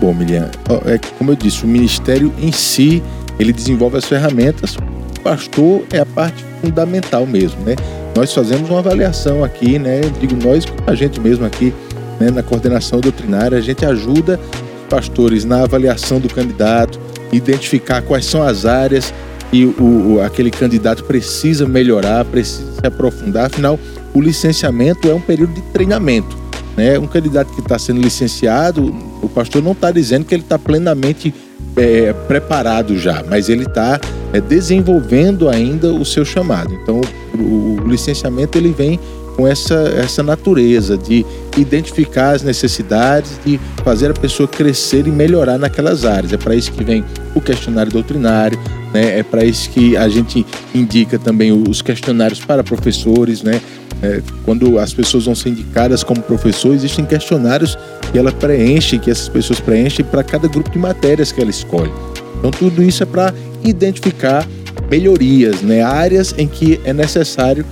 Bom, 0.00 0.14
Miriam, 0.14 0.50
é 0.86 0.98
como 1.18 1.32
eu 1.32 1.36
disse, 1.36 1.64
o 1.64 1.68
ministério 1.68 2.32
em 2.40 2.52
si 2.52 3.02
ele 3.38 3.52
desenvolve 3.52 3.96
as 3.96 4.04
ferramentas. 4.04 4.76
O 4.76 5.20
pastor 5.20 5.84
é 5.92 5.98
a 5.98 6.06
parte 6.06 6.44
fundamental 6.60 7.26
mesmo, 7.26 7.60
né? 7.62 7.76
Nós 8.16 8.32
fazemos 8.32 8.68
uma 8.68 8.80
avaliação 8.80 9.44
aqui, 9.44 9.78
né? 9.78 10.00
Digo 10.20 10.36
nós, 10.36 10.64
a 10.86 10.94
gente 10.94 11.20
mesmo 11.20 11.44
aqui, 11.44 11.72
né? 12.18 12.30
na 12.30 12.42
coordenação 12.42 13.00
doutrinária, 13.00 13.56
a 13.56 13.60
gente 13.60 13.84
ajuda 13.84 14.40
os 14.82 14.88
pastores 14.88 15.44
na 15.44 15.62
avaliação 15.62 16.18
do 16.18 16.28
candidato, 16.28 16.98
identificar 17.32 18.02
quais 18.02 18.24
são 18.24 18.42
as 18.42 18.66
áreas 18.66 19.12
que 19.50 19.64
o, 19.64 20.14
o, 20.14 20.20
aquele 20.20 20.50
candidato 20.50 21.04
precisa 21.04 21.66
melhorar, 21.66 22.24
precisa 22.24 22.72
se 22.72 22.86
aprofundar. 22.86 23.46
Afinal, 23.46 23.78
o 24.12 24.20
licenciamento 24.20 25.08
é 25.08 25.14
um 25.14 25.20
período 25.20 25.54
de 25.54 25.62
treinamento. 25.72 26.36
Né? 26.78 26.96
Um 26.96 27.08
candidato 27.08 27.52
que 27.52 27.60
está 27.60 27.76
sendo 27.76 28.00
licenciado, 28.00 28.94
o 29.20 29.28
pastor 29.28 29.60
não 29.60 29.72
está 29.72 29.90
dizendo 29.90 30.24
que 30.24 30.32
ele 30.32 30.44
está 30.44 30.56
plenamente 30.56 31.34
é, 31.76 32.12
preparado 32.12 32.96
já, 32.96 33.24
mas 33.28 33.48
ele 33.48 33.64
está 33.64 34.00
é, 34.32 34.40
desenvolvendo 34.40 35.48
ainda 35.48 35.92
o 35.92 36.04
seu 36.04 36.24
chamado. 36.24 36.72
Então, 36.72 37.00
o, 37.34 37.82
o, 37.82 37.88
licenciamento 37.88 38.56
ele 38.56 38.70
vem 38.70 39.00
com 39.34 39.44
essa, 39.44 39.74
essa 39.96 40.22
natureza 40.22 40.96
de 40.96 41.26
identificar 41.56 42.36
as 42.36 42.44
necessidades, 42.44 43.40
de 43.44 43.58
fazer 43.82 44.12
a 44.12 44.14
pessoa 44.14 44.48
crescer 44.48 45.04
e 45.08 45.10
melhorar 45.10 45.58
naquelas 45.58 46.04
áreas. 46.04 46.32
É 46.32 46.36
para 46.36 46.54
isso 46.54 46.70
que 46.70 46.84
vem 46.84 47.04
o 47.34 47.40
questionário 47.40 47.90
doutrinário, 47.90 48.56
né? 48.92 49.18
é 49.18 49.22
para 49.22 49.44
isso 49.44 49.70
que 49.70 49.96
a 49.96 50.08
gente 50.08 50.44
indica 50.74 51.18
também 51.18 51.52
os 51.52 51.82
questionários 51.82 52.40
para 52.40 52.62
professores, 52.62 53.42
né? 53.42 53.60
É, 54.00 54.22
quando 54.44 54.78
as 54.78 54.94
pessoas 54.94 55.24
vão 55.24 55.34
ser 55.34 55.48
indicadas 55.48 56.04
como 56.04 56.22
professor, 56.22 56.72
existem 56.72 57.04
questionários 57.04 57.76
que 58.12 58.18
ela 58.18 58.30
preenche, 58.30 58.96
que 58.96 59.10
essas 59.10 59.28
pessoas 59.28 59.58
preenchem 59.58 60.04
para 60.04 60.22
cada 60.22 60.46
grupo 60.46 60.70
de 60.70 60.78
matérias 60.78 61.32
que 61.32 61.40
ela 61.40 61.50
escolhe. 61.50 61.90
Então 62.38 62.50
tudo 62.52 62.80
isso 62.82 63.02
é 63.02 63.06
para 63.06 63.34
identificar 63.64 64.46
melhorias, 64.88 65.62
né, 65.62 65.82
áreas 65.82 66.32
em 66.38 66.46
que 66.46 66.80
é 66.84 66.92
necessário 66.92 67.64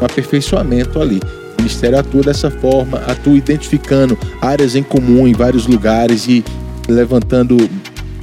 um 0.00 0.04
aperfeiçoamento 0.04 1.00
ali. 1.00 1.20
O 1.56 1.62
Ministério 1.62 1.98
atua 1.98 2.22
dessa 2.22 2.50
forma, 2.50 2.98
atua 3.06 3.36
identificando 3.36 4.18
áreas 4.40 4.74
em 4.74 4.82
comum 4.82 5.26
em 5.26 5.32
vários 5.32 5.66
lugares 5.66 6.26
e 6.26 6.44
levantando 6.88 7.56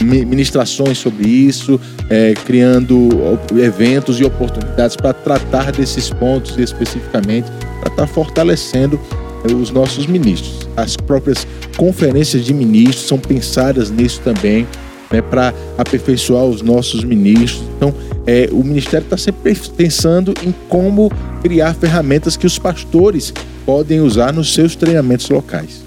ministrações 0.03 0.98
sobre 0.98 1.27
isso, 1.27 1.79
é, 2.10 2.34
criando 2.46 3.10
eventos 3.58 4.20
e 4.20 4.24
oportunidades 4.24 4.96
para 4.96 5.13
tratar 5.13 5.72
desses 5.72 6.10
pontos 6.10 6.58
especificamente, 6.58 7.50
para 7.79 7.91
estar 7.91 7.96
tá 7.96 8.08
fortalecendo 8.08 9.00
é, 9.48 9.53
os 9.53 9.72
nossos 9.72 10.05
ministros. 10.05 10.67
As 10.75 10.96
próprias 10.96 11.48
conferências 11.77 12.46
de 12.46 12.53
ministros 12.53 13.08
são 13.08 13.17
pensadas 13.17 13.89
nisso 13.89 14.22
também, 14.24 14.67
né, 15.12 15.22
para 15.22 15.53
aperfeiçoar 15.77 16.46
os 16.46 16.62
nossos 16.62 17.03
ministros. 17.03 17.63
Então, 17.75 17.93
é, 18.25 18.50
o 18.51 18.63
ministério 18.63 19.03
está 19.03 19.17
sempre 19.17 19.55
pensando 19.75 20.34
em 20.43 20.53
como 20.70 21.12
criar 21.41 21.74
ferramentas 21.74 22.38
que 22.38 22.46
os 22.46 22.58
pastores 22.58 23.34
podem 23.65 24.00
usar 24.01 24.31
nos 24.31 24.53
seus 24.53 24.75
treinamentos 24.75 25.29
locais. 25.29 25.81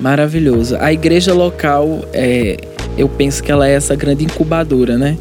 Maravilhoso. 0.00 0.76
A 0.78 0.92
igreja 0.92 1.32
local 1.32 2.04
é, 2.12 2.56
eu 2.96 3.08
penso 3.08 3.42
que 3.42 3.50
ela 3.50 3.68
é 3.68 3.72
essa 3.72 3.94
grande 3.94 4.24
incubadora, 4.24 4.96
né? 4.96 5.16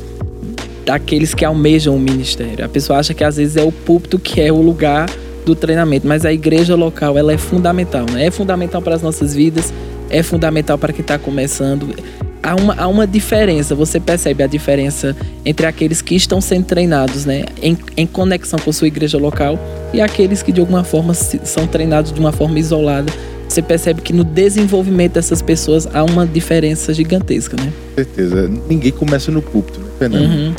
Daqueles 0.85 1.33
que 1.33 1.45
almejam 1.45 1.95
o 1.95 1.99
ministério. 1.99 2.63
A 2.63 2.69
pessoa 2.69 2.99
acha 2.99 3.13
que 3.13 3.23
às 3.23 3.37
vezes 3.37 3.55
é 3.55 3.63
o 3.63 3.71
púlpito 3.71 4.19
que 4.19 4.41
é 4.41 4.51
o 4.51 4.61
lugar 4.61 5.09
do 5.45 5.55
treinamento, 5.55 6.07
mas 6.07 6.25
a 6.25 6.31
igreja 6.31 6.75
local 6.75 7.17
ela 7.17 7.33
é 7.33 7.37
fundamental, 7.37 8.05
né? 8.11 8.27
É 8.27 8.31
fundamental 8.31 8.81
para 8.81 8.95
as 8.95 9.01
nossas 9.01 9.35
vidas, 9.35 9.73
é 10.09 10.23
fundamental 10.23 10.77
para 10.77 10.93
quem 10.93 11.01
está 11.01 11.17
começando. 11.17 11.89
Há 12.41 12.55
uma, 12.55 12.75
há 12.75 12.87
uma 12.87 13.07
diferença, 13.07 13.73
você 13.73 14.01
percebe 14.01 14.43
a 14.43 14.47
diferença 14.47 15.15
entre 15.45 15.65
aqueles 15.65 16.01
que 16.01 16.13
estão 16.13 16.41
sendo 16.41 16.65
treinados, 16.65 17.25
né, 17.25 17.45
em, 17.61 17.77
em 17.95 18.05
conexão 18.05 18.59
com 18.59 18.69
sua 18.69 18.87
igreja 18.87 19.17
local 19.17 19.57
e 19.93 20.01
aqueles 20.01 20.43
que 20.43 20.51
de 20.51 20.59
alguma 20.59 20.83
forma 20.83 21.13
são 21.13 21.65
treinados 21.65 22.11
de 22.11 22.19
uma 22.19 22.33
forma 22.33 22.59
isolada 22.59 23.09
você 23.47 23.61
percebe 23.61 24.01
que 24.01 24.13
no 24.13 24.23
desenvolvimento 24.23 25.13
dessas 25.13 25.41
pessoas 25.41 25.87
há 25.93 26.03
uma 26.03 26.25
diferença 26.25 26.93
gigantesca, 26.93 27.55
né? 27.55 27.71
Com 27.89 27.95
certeza. 27.95 28.51
Ninguém 28.69 28.91
começa 28.91 29.31
no 29.31 29.41
púlpito, 29.41 29.79
né, 29.79 29.85
Fernando? 29.99 30.31
Uhum. 30.31 30.53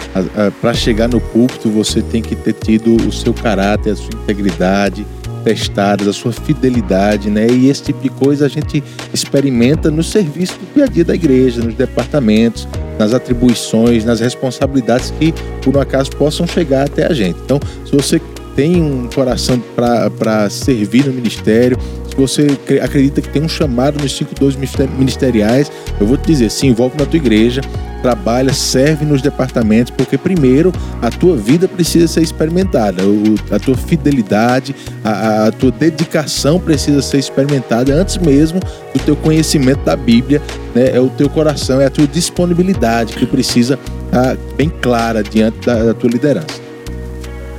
Para 0.60 0.74
chegar 0.74 1.08
no 1.08 1.20
púlpito, 1.20 1.68
você 1.70 2.00
tem 2.02 2.22
que 2.22 2.36
ter 2.36 2.52
tido 2.52 2.96
o 3.08 3.12
seu 3.12 3.34
caráter, 3.34 3.92
a 3.92 3.96
sua 3.96 4.10
integridade 4.22 5.04
testadas, 5.44 6.08
a 6.08 6.12
sua 6.14 6.32
fidelidade, 6.32 7.28
né? 7.28 7.46
E 7.46 7.68
esse 7.68 7.82
tipo 7.82 8.00
de 8.02 8.08
coisa 8.08 8.46
a 8.46 8.48
gente 8.48 8.82
experimenta 9.12 9.90
no 9.90 10.02
serviço 10.02 10.54
do 10.54 10.74
dia 10.74 10.84
a 10.84 10.86
dia 10.86 11.04
da 11.04 11.14
igreja, 11.14 11.60
nos 11.60 11.74
departamentos, 11.74 12.66
nas 12.98 13.12
atribuições, 13.12 14.06
nas 14.06 14.20
responsabilidades 14.20 15.12
que 15.18 15.34
por 15.60 15.76
um 15.76 15.80
acaso 15.80 16.10
possam 16.12 16.46
chegar 16.46 16.86
até 16.86 17.06
a 17.06 17.12
gente. 17.12 17.38
Então, 17.44 17.60
se 17.84 17.92
você 17.92 18.18
tem 18.54 18.80
um 18.82 19.08
coração 19.12 19.60
para 19.76 20.48
servir 20.50 21.06
no 21.06 21.12
ministério, 21.12 21.78
se 22.08 22.16
você 22.16 22.46
acredita 22.80 23.20
que 23.20 23.28
tem 23.28 23.42
um 23.42 23.48
chamado 23.48 24.00
nos 24.00 24.16
cinco 24.16 24.34
dons 24.36 24.56
ministeriais, 24.56 25.70
eu 26.00 26.06
vou 26.06 26.16
te 26.16 26.26
dizer, 26.26 26.50
se 26.50 26.66
envolve 26.66 26.96
na 26.96 27.04
tua 27.04 27.16
igreja, 27.16 27.60
trabalha, 28.02 28.52
serve 28.52 29.04
nos 29.04 29.20
departamentos, 29.20 29.90
porque 29.90 30.16
primeiro 30.16 30.72
a 31.02 31.10
tua 31.10 31.36
vida 31.36 31.66
precisa 31.66 32.06
ser 32.06 32.22
experimentada, 32.22 33.02
a 33.50 33.58
tua 33.58 33.74
fidelidade, 33.74 34.76
a, 35.02 35.46
a 35.46 35.52
tua 35.52 35.72
dedicação 35.72 36.60
precisa 36.60 37.02
ser 37.02 37.18
experimentada 37.18 37.92
antes 37.92 38.18
mesmo 38.18 38.60
do 38.60 39.00
teu 39.04 39.16
conhecimento 39.16 39.82
da 39.84 39.96
Bíblia, 39.96 40.40
né? 40.74 40.94
é 40.94 41.00
o 41.00 41.08
teu 41.08 41.28
coração, 41.28 41.80
é 41.80 41.86
a 41.86 41.90
tua 41.90 42.06
disponibilidade 42.06 43.14
que 43.14 43.26
precisa 43.26 43.78
estar 44.06 44.36
bem 44.56 44.68
clara 44.68 45.22
diante 45.22 45.66
da, 45.66 45.82
da 45.82 45.94
tua 45.94 46.10
liderança. 46.10 46.63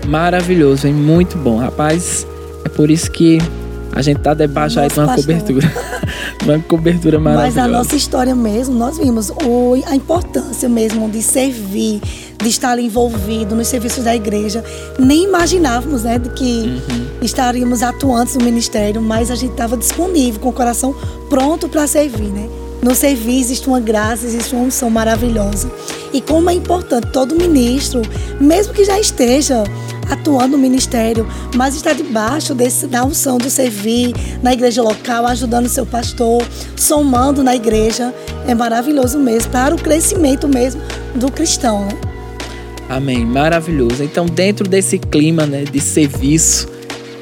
Maravilhoso, 0.08 0.88
hein? 0.88 0.94
Muito 0.94 1.38
bom, 1.38 1.58
rapaz. 1.58 2.26
É 2.64 2.70
por 2.70 2.90
isso 2.90 3.10
que 3.12 3.40
a 3.92 4.02
gente 4.02 4.20
tá 4.20 4.34
debaixo 4.34 4.80
aí 4.80 4.90
de 4.90 5.00
uma 5.00 5.08
pastor. 5.08 5.24
cobertura. 5.24 5.74
uma 6.44 6.60
cobertura 6.60 7.20
maravilhosa. 7.20 7.62
Mas 7.62 7.66
a 7.66 7.78
nossa 7.78 7.96
história 7.96 8.36
mesmo, 8.36 8.76
nós 8.76 8.98
vimos 8.98 9.30
o, 9.30 9.82
a 9.88 9.96
importância 9.96 10.68
mesmo 10.68 11.10
de 11.10 11.24
servir, 11.24 12.02
de 12.38 12.50
estar 12.50 12.78
envolvido 12.78 13.56
nos 13.56 13.68
serviços 13.68 14.04
da 14.04 14.16
igreja. 14.16 14.64
Nem 15.00 15.24
imaginávamos, 15.24 16.04
né, 16.04 16.20
de 16.20 16.30
que 16.30 16.44
uhum. 16.44 17.08
estaríamos 17.22 17.82
atuantes 17.82 18.36
no 18.36 18.44
ministério, 18.44 19.02
mas 19.02 19.32
a 19.32 19.36
gente 19.36 19.52
estava 19.52 19.78
disponível, 19.78 20.40
com 20.40 20.50
o 20.50 20.54
coração 20.54 20.94
pronto 21.30 21.70
para 21.70 21.88
servir, 21.88 22.30
né? 22.30 22.48
No 22.82 22.94
servir 22.94 23.40
existe 23.40 23.68
uma 23.68 23.80
graça, 23.80 24.28
existe 24.28 24.54
uma 24.54 24.66
unção 24.66 24.92
maravilhosa. 24.92 25.72
E 26.14 26.22
como 26.22 26.50
é 26.52 26.54
importante 26.54 27.08
todo 27.08 27.36
ministro, 27.36 28.02
mesmo 28.40 28.74
que 28.74 28.86
já 28.86 29.00
esteja 29.00 29.64
atuando 30.10 30.56
no 30.56 30.58
ministério, 30.58 31.28
mas 31.56 31.76
está 31.76 31.94
debaixo 31.94 32.54
desse, 32.54 32.88
da 32.88 33.04
unção 33.04 33.38
do 33.38 33.50
servir 33.50 34.14
na 34.42 34.54
igreja 34.54 34.82
local, 34.82 35.26
ajudando 35.26 35.68
seu 35.68 35.86
pastor, 35.86 36.44
somando 36.76 37.44
na 37.44 37.56
igreja. 37.56 38.14
É 38.48 38.54
maravilhoso 38.54 39.20
mesmo, 39.20 39.52
para 39.52 39.74
o 39.74 39.78
crescimento 39.78 40.48
mesmo 40.48 40.82
do 41.16 41.32
cristão. 41.32 41.86
Né? 41.86 41.98
Amém, 42.90 43.26
maravilhoso. 43.26 44.04
Então, 44.04 44.26
dentro 44.26 44.68
desse 44.68 45.00
clima 45.00 45.46
né, 45.46 45.64
de 45.64 45.80
serviço 45.80 46.68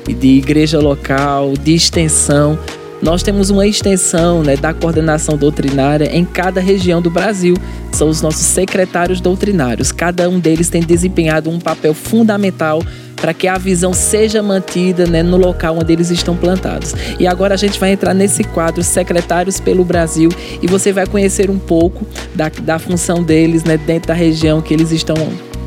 e 0.08 0.14
de 0.14 0.38
igreja 0.38 0.80
local, 0.80 1.54
de 1.54 1.74
extensão, 1.74 2.60
nós 3.02 3.24
temos 3.24 3.50
uma 3.50 3.68
extensão 3.68 4.44
né, 4.44 4.56
da 4.56 4.74
coordenação 4.74 5.38
doutrinária 5.38 6.06
em 6.06 6.26
cada 6.26 6.60
região 6.60 7.02
do 7.02 7.10
Brasil. 7.10 7.56
São 7.96 8.10
os 8.10 8.22
nossos 8.22 8.42
secretários 8.42 9.22
doutrinários. 9.22 9.92
Cada 9.92 10.30
um 10.30 10.40
deles 10.40 10.70
tem 10.70 10.82
desempenhado 10.82 11.50
um 11.50 11.60
papel 11.60 11.94
fundamental 11.94 12.84
para 13.16 13.34
que 13.34 13.48
a 13.48 13.58
visão 13.58 13.94
seja 13.94 14.44
mantida 14.44 15.06
né, 15.06 15.24
no 15.24 15.38
local 15.38 15.78
onde 15.78 15.94
eles 15.94 16.10
estão 16.10 16.36
plantados. 16.36 16.94
E 17.18 17.26
agora 17.26 17.54
a 17.54 17.58
gente 17.58 17.80
vai 17.80 17.92
entrar 17.92 18.14
nesse 18.14 18.44
quadro 18.44 18.84
Secretários 18.84 19.60
pelo 19.62 19.86
Brasil 19.86 20.30
e 20.62 20.68
você 20.68 20.92
vai 20.92 21.08
conhecer 21.08 21.50
um 21.50 21.58
pouco 21.58 22.06
da, 22.36 22.50
da 22.50 22.78
função 22.78 23.24
deles 23.24 23.64
né, 23.64 23.78
dentro 23.78 24.10
da 24.10 24.14
região 24.14 24.62
que 24.62 24.74
eles 24.74 24.92
estão 24.92 25.16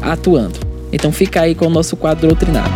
atuando. 0.03 0.59
Então 0.93 1.11
fica 1.11 1.41
aí 1.41 1.55
com 1.55 1.67
o 1.67 1.71
nosso 1.71 1.97
quadro 1.97 2.29
doutrinado. 2.29 2.75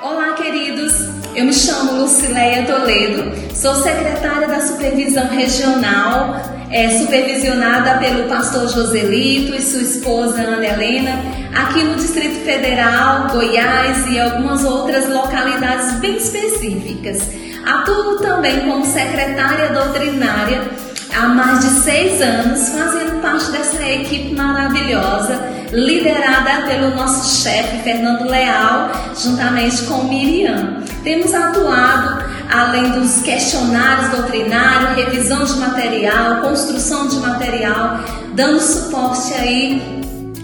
Olá, 0.00 0.34
queridos. 0.34 0.92
Eu 1.34 1.44
me 1.44 1.52
chamo 1.52 2.02
Lucileia 2.02 2.66
Toledo, 2.66 3.32
sou 3.60 3.74
secretária 3.74 4.46
da 4.46 4.60
Supervisão 4.60 5.26
Regional 5.28 6.40
é, 6.70 6.90
supervisionada 6.98 7.98
pelo 7.98 8.28
pastor 8.28 8.68
Joselito 8.68 9.54
e 9.54 9.60
sua 9.60 9.82
esposa 9.82 10.40
Ana 10.40 10.64
Helena, 10.64 11.20
aqui 11.56 11.82
no 11.82 11.96
Distrito 11.96 12.44
Federal, 12.44 13.28
Goiás 13.32 14.06
e 14.10 14.20
algumas 14.20 14.64
outras 14.64 15.08
localidades 15.08 15.94
bem 15.94 16.16
específicas. 16.16 17.30
Atuo 17.66 18.18
também 18.18 18.60
como 18.60 18.84
secretária 18.84 19.70
doutrinária 19.70 20.62
há 21.16 21.26
mais 21.26 21.60
de 21.60 21.80
seis 21.80 22.22
anos, 22.22 22.68
fazendo 22.68 23.20
parte 23.20 23.50
dessa 23.50 23.82
equipe 23.82 24.34
maravilhosa, 24.34 25.36
liderada 25.72 26.66
pelo 26.68 26.94
nosso 26.94 27.42
chefe 27.42 27.82
Fernando 27.82 28.30
Leal, 28.30 28.90
juntamente 29.16 29.82
com 29.82 30.04
Miriam. 30.04 30.82
Temos 31.02 31.34
atuado 31.34 32.37
além 32.50 32.92
dos 32.92 33.20
questionários 33.22 34.10
doutrinários, 34.10 34.96
revisão 34.96 35.44
de 35.44 35.54
material, 35.54 36.42
construção 36.42 37.08
de 37.08 37.16
material, 37.16 38.00
dando 38.34 38.60
suporte 38.60 39.34
aí 39.34 39.82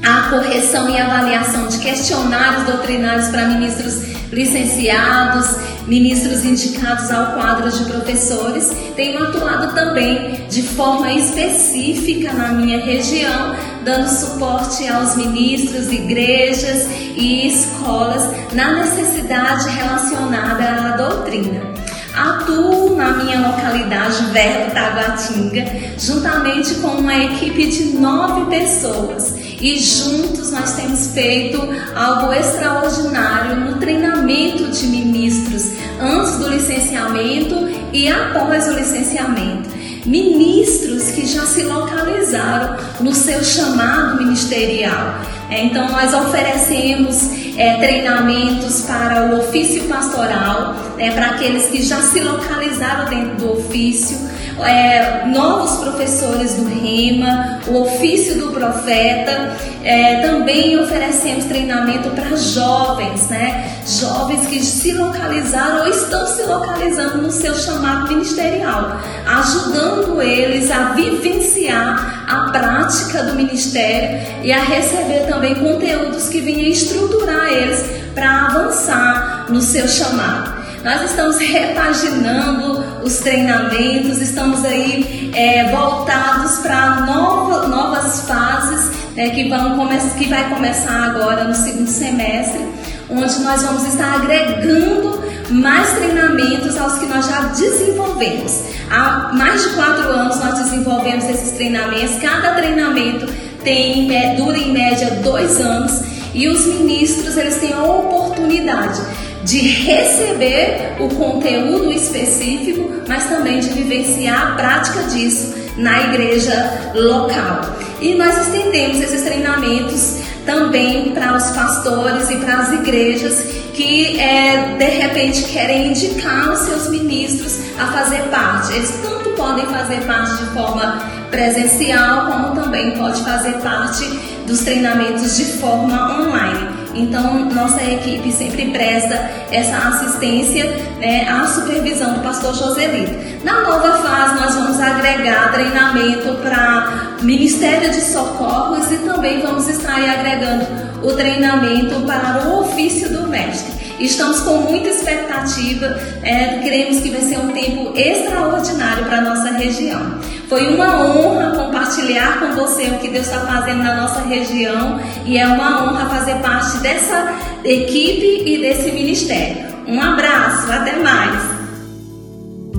à 0.03 0.29
correção 0.29 0.89
e 0.91 0.99
avaliação 0.99 1.67
de 1.69 1.79
questionários 1.79 2.65
doutrinários 2.65 3.29
para 3.29 3.47
ministros 3.47 4.15
licenciados, 4.31 5.57
ministros 5.87 6.45
indicados 6.45 7.11
ao 7.11 7.35
quadro 7.35 7.71
de 7.71 7.85
professores. 7.85 8.71
Tenho 8.97 9.23
atuado 9.23 9.75
também 9.75 10.47
de 10.49 10.63
forma 10.63 11.13
específica 11.13 12.33
na 12.33 12.49
minha 12.49 12.85
região, 12.85 13.55
dando 13.85 14.09
suporte 14.09 14.87
aos 14.89 15.17
ministros, 15.17 15.91
igrejas 15.93 16.87
e 17.17 17.47
escolas 17.49 18.29
na 18.53 18.85
necessidade 18.85 19.69
relacionada 19.71 20.65
à 20.65 20.97
doutrina. 20.97 21.74
Atuo 22.15 22.95
na 22.95 23.15
minha 23.15 23.49
localidade, 23.49 24.25
Verbo 24.27 24.73
Taguatinga, 24.73 25.65
juntamente 25.99 26.77
com 26.77 26.89
uma 26.89 27.17
equipe 27.17 27.67
de 27.67 27.85
nove 27.97 28.57
pessoas. 28.57 29.35
E 29.61 29.79
juntos 29.81 30.53
nós 30.53 30.75
temos 30.75 31.09
feito 31.09 31.61
algo 31.97 32.33
extraordinário 32.33 33.57
no 33.57 33.79
treinamento 33.79 34.71
de 34.71 34.87
ministros, 34.87 35.73
antes 36.01 36.37
do 36.37 36.51
licenciamento 36.51 37.69
e 37.93 38.09
após 38.09 38.69
o 38.69 38.75
licenciamento. 38.75 39.71
Ministros 40.07 41.11
que 41.13 41.27
já 41.27 41.45
se 41.47 41.63
localizaram 41.63 42.77
no 43.01 43.13
seu 43.13 43.43
chamado 43.43 44.23
ministerial. 44.23 45.19
Então, 45.51 45.91
nós 45.91 46.13
oferecemos 46.13 47.44
é, 47.57 47.77
treinamentos 47.77 48.83
para 48.83 49.27
o 49.27 49.39
ofício 49.39 49.85
pastoral, 49.85 50.75
né, 50.97 51.13
para 51.13 51.31
aqueles 51.31 51.67
que 51.67 51.83
já 51.83 52.01
se 52.01 52.21
localizaram 52.21 53.09
dentro 53.09 53.37
do 53.37 53.53
ofício, 53.59 54.19
é, 54.63 55.27
novos 55.27 55.77
professores 55.77 56.55
do 56.55 56.65
REMA, 56.69 57.61
o 57.67 57.83
ofício 57.83 58.39
do 58.39 58.53
profeta. 58.53 59.57
É, 59.83 60.23
também 60.23 60.79
oferecemos 60.79 61.45
treinamento 61.45 62.09
para 62.11 62.35
jovens, 62.37 63.29
né? 63.29 63.71
Jovens 63.87 64.47
que 64.47 64.65
se 64.65 64.93
localizaram 64.93 65.83
ou 65.83 65.89
estão 65.89 66.27
se 66.27 66.43
localizando 66.45 67.21
no 67.21 67.31
seu 67.31 67.55
chamado 67.55 68.09
ministerial, 68.09 68.99
ajudando 69.27 70.23
eles 70.23 70.71
a 70.71 70.95
vivenciar 70.95 72.25
a 72.27 72.51
prática 72.51 73.25
do 73.25 73.35
ministério 73.35 74.21
e 74.43 74.51
a 74.51 74.63
receber 74.63 75.27
também 75.29 75.55
conteúdos 75.55 76.29
que 76.29 76.41
venham 76.41 76.71
estruturar 76.71 77.53
eles 77.53 77.85
para 78.15 78.47
avançar 78.47 79.47
no 79.51 79.61
seu 79.61 79.87
chamado. 79.87 80.65
Nós 80.85 81.01
estamos 81.03 81.39
repaginando 81.39 82.84
os 83.05 83.19
treinamentos, 83.19 84.21
estamos 84.23 84.65
aí 84.65 85.31
é, 85.35 85.71
voltados 85.71 86.59
para 86.61 87.01
nova, 87.03 87.69
novas 87.69 88.27
fases 88.27 88.91
né, 89.15 89.29
que, 89.29 89.49
vão 89.49 89.87
que 90.19 90.27
vai 90.27 90.49
começar 90.49 91.11
agora 91.11 91.45
no 91.45 91.55
segundo 91.55 91.89
semestre, 91.89 92.67
onde 93.11 93.41
nós 93.41 93.63
vamos 93.63 93.87
estar 93.87 94.15
agregando 94.15 95.23
mais 95.51 95.93
treinamentos 95.93 96.79
aos 96.79 96.99
que 96.99 97.07
nós 97.07 97.27
já 97.27 97.43
desenvolvemos. 97.43 98.63
Há 98.91 99.33
mais 99.35 99.63
de 99.63 99.75
quatro 99.75 100.09
anos 100.09 100.43
nós 100.43 100.59
desenvolvemos 100.61 101.29
esses 101.29 101.53
treinamentos. 101.53 102.17
Cada 102.23 102.55
treinamento 102.55 103.27
tem, 103.63 104.17
é, 104.17 104.35
dura 104.35 104.57
em 104.57 104.73
média 104.73 105.11
dois 105.23 105.61
anos 105.61 106.03
e 106.33 106.49
os 106.49 106.65
ministros 106.67 107.37
eles 107.37 107.59
têm 107.59 107.75
a 107.75 107.83
oportunidade 107.83 109.01
de 109.45 109.59
receber 109.59 110.97
o 110.99 111.09
conteúdo 111.09 111.93
específico, 111.93 112.91
mas 113.07 113.29
também 113.29 113.61
de 113.61 113.69
vivenciar 113.71 114.53
a 114.53 114.55
prática 114.57 115.03
disso 115.05 115.55
na 115.77 116.01
igreja 116.05 116.93
local. 116.95 117.61
E 118.01 118.15
nós 118.15 118.37
estendemos 118.47 119.01
esses 119.01 119.23
treinamentos 119.23 120.19
também 120.45 121.13
para 121.13 121.37
os 121.37 121.45
pastores 121.51 122.31
e 122.31 122.37
para 122.37 122.59
as 122.59 122.73
igrejas 122.73 123.65
que 123.73 124.21
é, 124.21 124.77
de 124.79 124.85
repente 124.85 125.43
querem 125.45 125.89
indicar 125.89 126.53
os 126.53 126.61
seus 126.61 126.91
ministros 126.91 127.61
a 127.79 127.87
fazer 127.87 128.23
parte. 128.31 128.73
Eles 128.75 128.91
tanto 129.03 129.31
podem 129.31 129.67
fazer 129.67 130.01
parte 130.03 130.37
de 130.37 130.51
forma 130.51 131.03
presencial, 131.31 132.27
como 132.27 132.63
também 132.63 132.93
pode 132.93 133.23
fazer 133.25 133.55
parte 133.55 134.05
dos 134.47 134.61
treinamentos 134.61 135.37
de 135.37 135.45
forma 135.45 136.21
online. 136.21 136.84
Então, 136.95 137.47
nossa 137.51 137.83
equipe 137.83 138.31
sempre 138.33 138.71
presta 138.71 139.15
essa 139.51 139.77
assistência 139.89 140.65
né, 140.99 141.29
à 141.29 141.47
supervisão 141.47 142.15
do 142.15 142.21
pastor 142.21 142.55
Joselito. 142.55 143.45
Na 143.45 143.61
nova 143.63 143.99
fase, 143.99 144.35
nós 144.41 144.55
vamos 144.55 144.81
agregar 144.81 145.53
treinamento 145.53 146.35
para 146.43 147.17
Ministério 147.23 147.91
de 147.91 148.01
Socorros 148.01 148.91
e 148.91 148.99
também 148.99 149.41
vamos 149.41 149.69
estar 149.69 149.97
agregando 149.97 150.67
o 151.03 151.13
treinamento 151.13 152.01
para 152.07 152.47
o 152.47 152.61
ofício 152.61 153.13
do 153.13 153.29
mestre. 153.29 153.74
Estamos 153.99 154.41
com 154.41 154.59
muita 154.59 154.89
expectativa, 154.89 155.99
é, 156.23 156.59
queremos 156.59 157.01
que 157.01 157.11
vai 157.11 157.21
ser 157.21 157.39
um 157.39 157.53
tempo 157.53 157.93
extraordinário 157.97 159.05
para 159.05 159.19
a 159.19 159.21
nossa 159.21 159.51
região. 159.53 160.19
Foi 160.49 160.75
uma 160.75 161.01
honra 161.01 161.53
compartilhar 161.57 162.41
com 162.41 162.55
você 162.55 162.85
o 162.85 162.99
que 162.99 163.09
Deus 163.09 163.27
está 163.27 163.41
fazendo 163.41 163.83
na 163.83 164.03
nossa 164.03 164.21
região 164.23 165.01
e 165.25 165.39
é 165.39 165.47
uma 165.47 165.85
honra 165.85 166.07
fazer 166.07 166.35
parte 166.37 166.79
dessa 166.79 167.33
equipe 167.65 168.43
e 168.45 168.59
desse 168.61 168.91
ministério. 168.93 169.75
Um 169.87 170.01
abraço, 170.01 170.71
até 170.71 170.99
mais. 170.99 171.43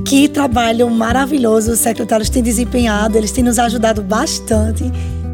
Que 0.05 0.27
trabalho 0.27 0.89
maravilhoso 0.89 1.71
os 1.71 1.79
secretários 1.79 2.29
têm 2.29 2.43
desempenhado, 2.43 3.17
eles 3.17 3.31
têm 3.31 3.43
nos 3.43 3.57
ajudado 3.57 4.03
bastante. 4.03 4.83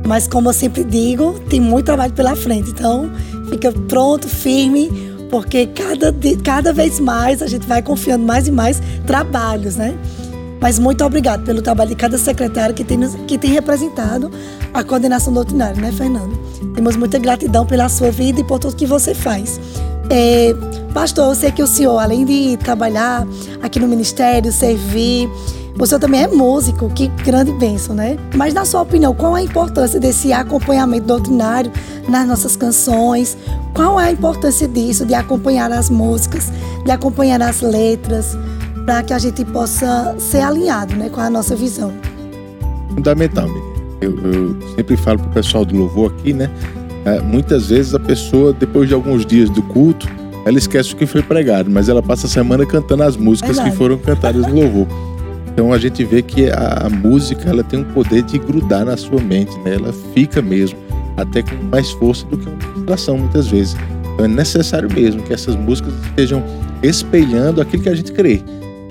Mas 0.07 0.27
como 0.27 0.49
eu 0.49 0.53
sempre 0.53 0.83
digo, 0.83 1.39
tem 1.49 1.59
muito 1.59 1.85
trabalho 1.85 2.13
pela 2.13 2.35
frente. 2.35 2.71
Então, 2.71 3.11
fica 3.49 3.71
pronto, 3.71 4.27
firme, 4.27 5.10
porque 5.31 5.65
cada, 5.67 6.13
cada 6.43 6.73
vez 6.73 6.99
mais 6.99 7.41
a 7.41 7.47
gente 7.47 7.65
vai 7.65 7.81
confiando 7.81 8.25
mais 8.25 8.47
e 8.47 8.51
mais 8.51 8.81
trabalhos, 9.07 9.77
né? 9.77 9.97
Mas 10.59 10.77
muito 10.77 11.03
obrigado 11.03 11.43
pelo 11.43 11.61
trabalho 11.61 11.89
de 11.89 11.95
cada 11.95 12.17
secretário 12.17 12.75
que 12.75 12.83
tem, 12.83 12.99
que 13.25 13.37
tem 13.37 13.49
representado 13.49 14.29
a 14.73 14.83
coordenação 14.83 15.33
doutrinária, 15.33 15.81
né, 15.81 15.91
Fernando? 15.91 16.37
Temos 16.75 16.95
muita 16.97 17.17
gratidão 17.17 17.65
pela 17.65 17.89
sua 17.89 18.11
vida 18.11 18.41
e 18.41 18.43
por 18.43 18.59
tudo 18.59 18.75
que 18.75 18.85
você 18.85 19.15
faz. 19.15 19.59
É, 20.11 20.53
pastor, 20.93 21.29
eu 21.29 21.35
sei 21.35 21.51
que 21.51 21.63
o 21.63 21.67
senhor, 21.67 21.97
além 21.97 22.25
de 22.25 22.57
trabalhar 22.57 23.25
aqui 23.61 23.79
no 23.79 23.87
ministério, 23.87 24.51
servir, 24.51 25.29
o 25.79 25.85
senhor 25.85 25.99
também 25.99 26.23
é 26.23 26.27
músico, 26.27 26.89
que 26.89 27.07
grande 27.23 27.53
bênção, 27.53 27.95
né? 27.95 28.17
Mas, 28.35 28.53
na 28.53 28.65
sua 28.65 28.81
opinião, 28.81 29.15
qual 29.15 29.33
a 29.33 29.41
importância 29.41 29.99
desse 29.99 30.33
acompanhamento 30.33 31.07
doutrinário 31.07 31.71
nas 32.09 32.27
nossas 32.27 32.57
canções? 32.57 33.37
Qual 33.73 33.97
é 33.99 34.09
a 34.09 34.11
importância 34.11 34.67
disso, 34.67 35.05
de 35.05 35.13
acompanhar 35.13 35.71
as 35.71 35.89
músicas, 35.89 36.51
de 36.83 36.91
acompanhar 36.91 37.41
as 37.41 37.61
letras? 37.61 38.35
para 38.85 39.03
que 39.03 39.13
a 39.13 39.19
gente 39.19 39.45
possa 39.45 40.15
ser 40.17 40.39
alinhado 40.39 40.95
né, 40.95 41.09
com 41.09 41.21
a 41.21 41.29
nossa 41.29 41.55
visão. 41.55 41.93
Fundamental, 42.89 43.47
eu, 44.01 44.17
eu 44.19 44.55
sempre 44.75 44.97
falo 44.97 45.19
para 45.19 45.29
o 45.29 45.33
pessoal 45.33 45.65
do 45.65 45.77
louvor 45.77 46.11
aqui, 46.11 46.33
né? 46.33 46.49
É, 47.05 47.19
muitas 47.19 47.69
vezes 47.69 47.95
a 47.95 47.99
pessoa, 47.99 48.53
depois 48.53 48.87
de 48.87 48.93
alguns 48.93 49.25
dias 49.25 49.49
do 49.49 49.61
culto, 49.63 50.07
ela 50.45 50.57
esquece 50.57 50.93
o 50.93 50.97
que 50.97 51.05
foi 51.05 51.21
pregado, 51.21 51.69
mas 51.69 51.89
ela 51.89 52.01
passa 52.01 52.27
a 52.27 52.29
semana 52.29 52.65
cantando 52.65 53.03
as 53.03 53.15
músicas 53.15 53.55
Verdade. 53.55 53.71
que 53.71 53.77
foram 53.77 53.97
cantadas 53.97 54.45
no 54.47 54.55
louvor. 54.55 54.87
Então 55.53 55.73
a 55.73 55.77
gente 55.77 56.03
vê 56.03 56.21
que 56.21 56.49
a, 56.49 56.85
a, 56.85 56.89
música 56.89 57.49
ela 57.49 57.63
tem 57.63 57.79
um 57.79 57.83
poder 57.83 58.23
de 58.23 58.39
grudar 58.39 58.85
na 58.85 58.95
sua 58.95 59.19
mente, 59.19 59.57
né? 59.59 59.75
Ela 59.75 59.93
fica 60.13 60.41
mesmo 60.41 60.79
até 61.17 61.43
com 61.43 61.55
mais 61.65 61.91
força 61.91 62.25
do 62.27 62.37
que 62.37 62.47
uma 62.47 62.57
ministração 62.57 63.17
muitas 63.17 63.47
vezes. 63.47 63.75
Então 64.13 64.25
é 64.25 64.27
necessário 64.27 64.89
mesmo 64.93 65.21
que 65.23 65.33
essas 65.33 65.55
músicas 65.55 65.93
estejam 66.05 66.43
espelhando 66.81 67.61
aquilo 67.61 67.83
que 67.83 67.89
a 67.89 67.95
gente 67.95 68.11
crê, 68.11 68.41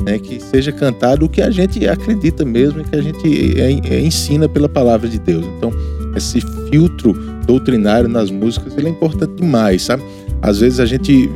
né? 0.05 0.19
Que 0.19 0.39
seja 0.39 0.71
cantado 0.71 1.25
o 1.25 1.29
que 1.29 1.41
a 1.41 1.51
gente 1.51 1.89
acredita 1.89 2.45
mesmo 2.45 2.83
e 2.83 2.85
que 2.85 2.95
a 2.95 3.03
gente 3.03 3.61
é, 3.61 3.95
é, 3.95 4.01
ensina 4.01 4.49
pela 4.49 4.69
palavra 4.69 5.09
de 5.09 5.19
Deus. 5.19 5.45
Então 5.57 5.73
esse 6.15 6.41
filtro 6.71 7.17
doutrinário 7.51 8.09
nas 8.09 8.31
músicas 8.31 8.77
ele 8.77 8.89
é 8.89 8.91
importante 8.91 9.35
demais, 9.35 9.83
sabe? 9.83 10.03
às 10.43 10.61
vezes 10.61 10.81
a 10.81 10.87
gente 10.87 11.31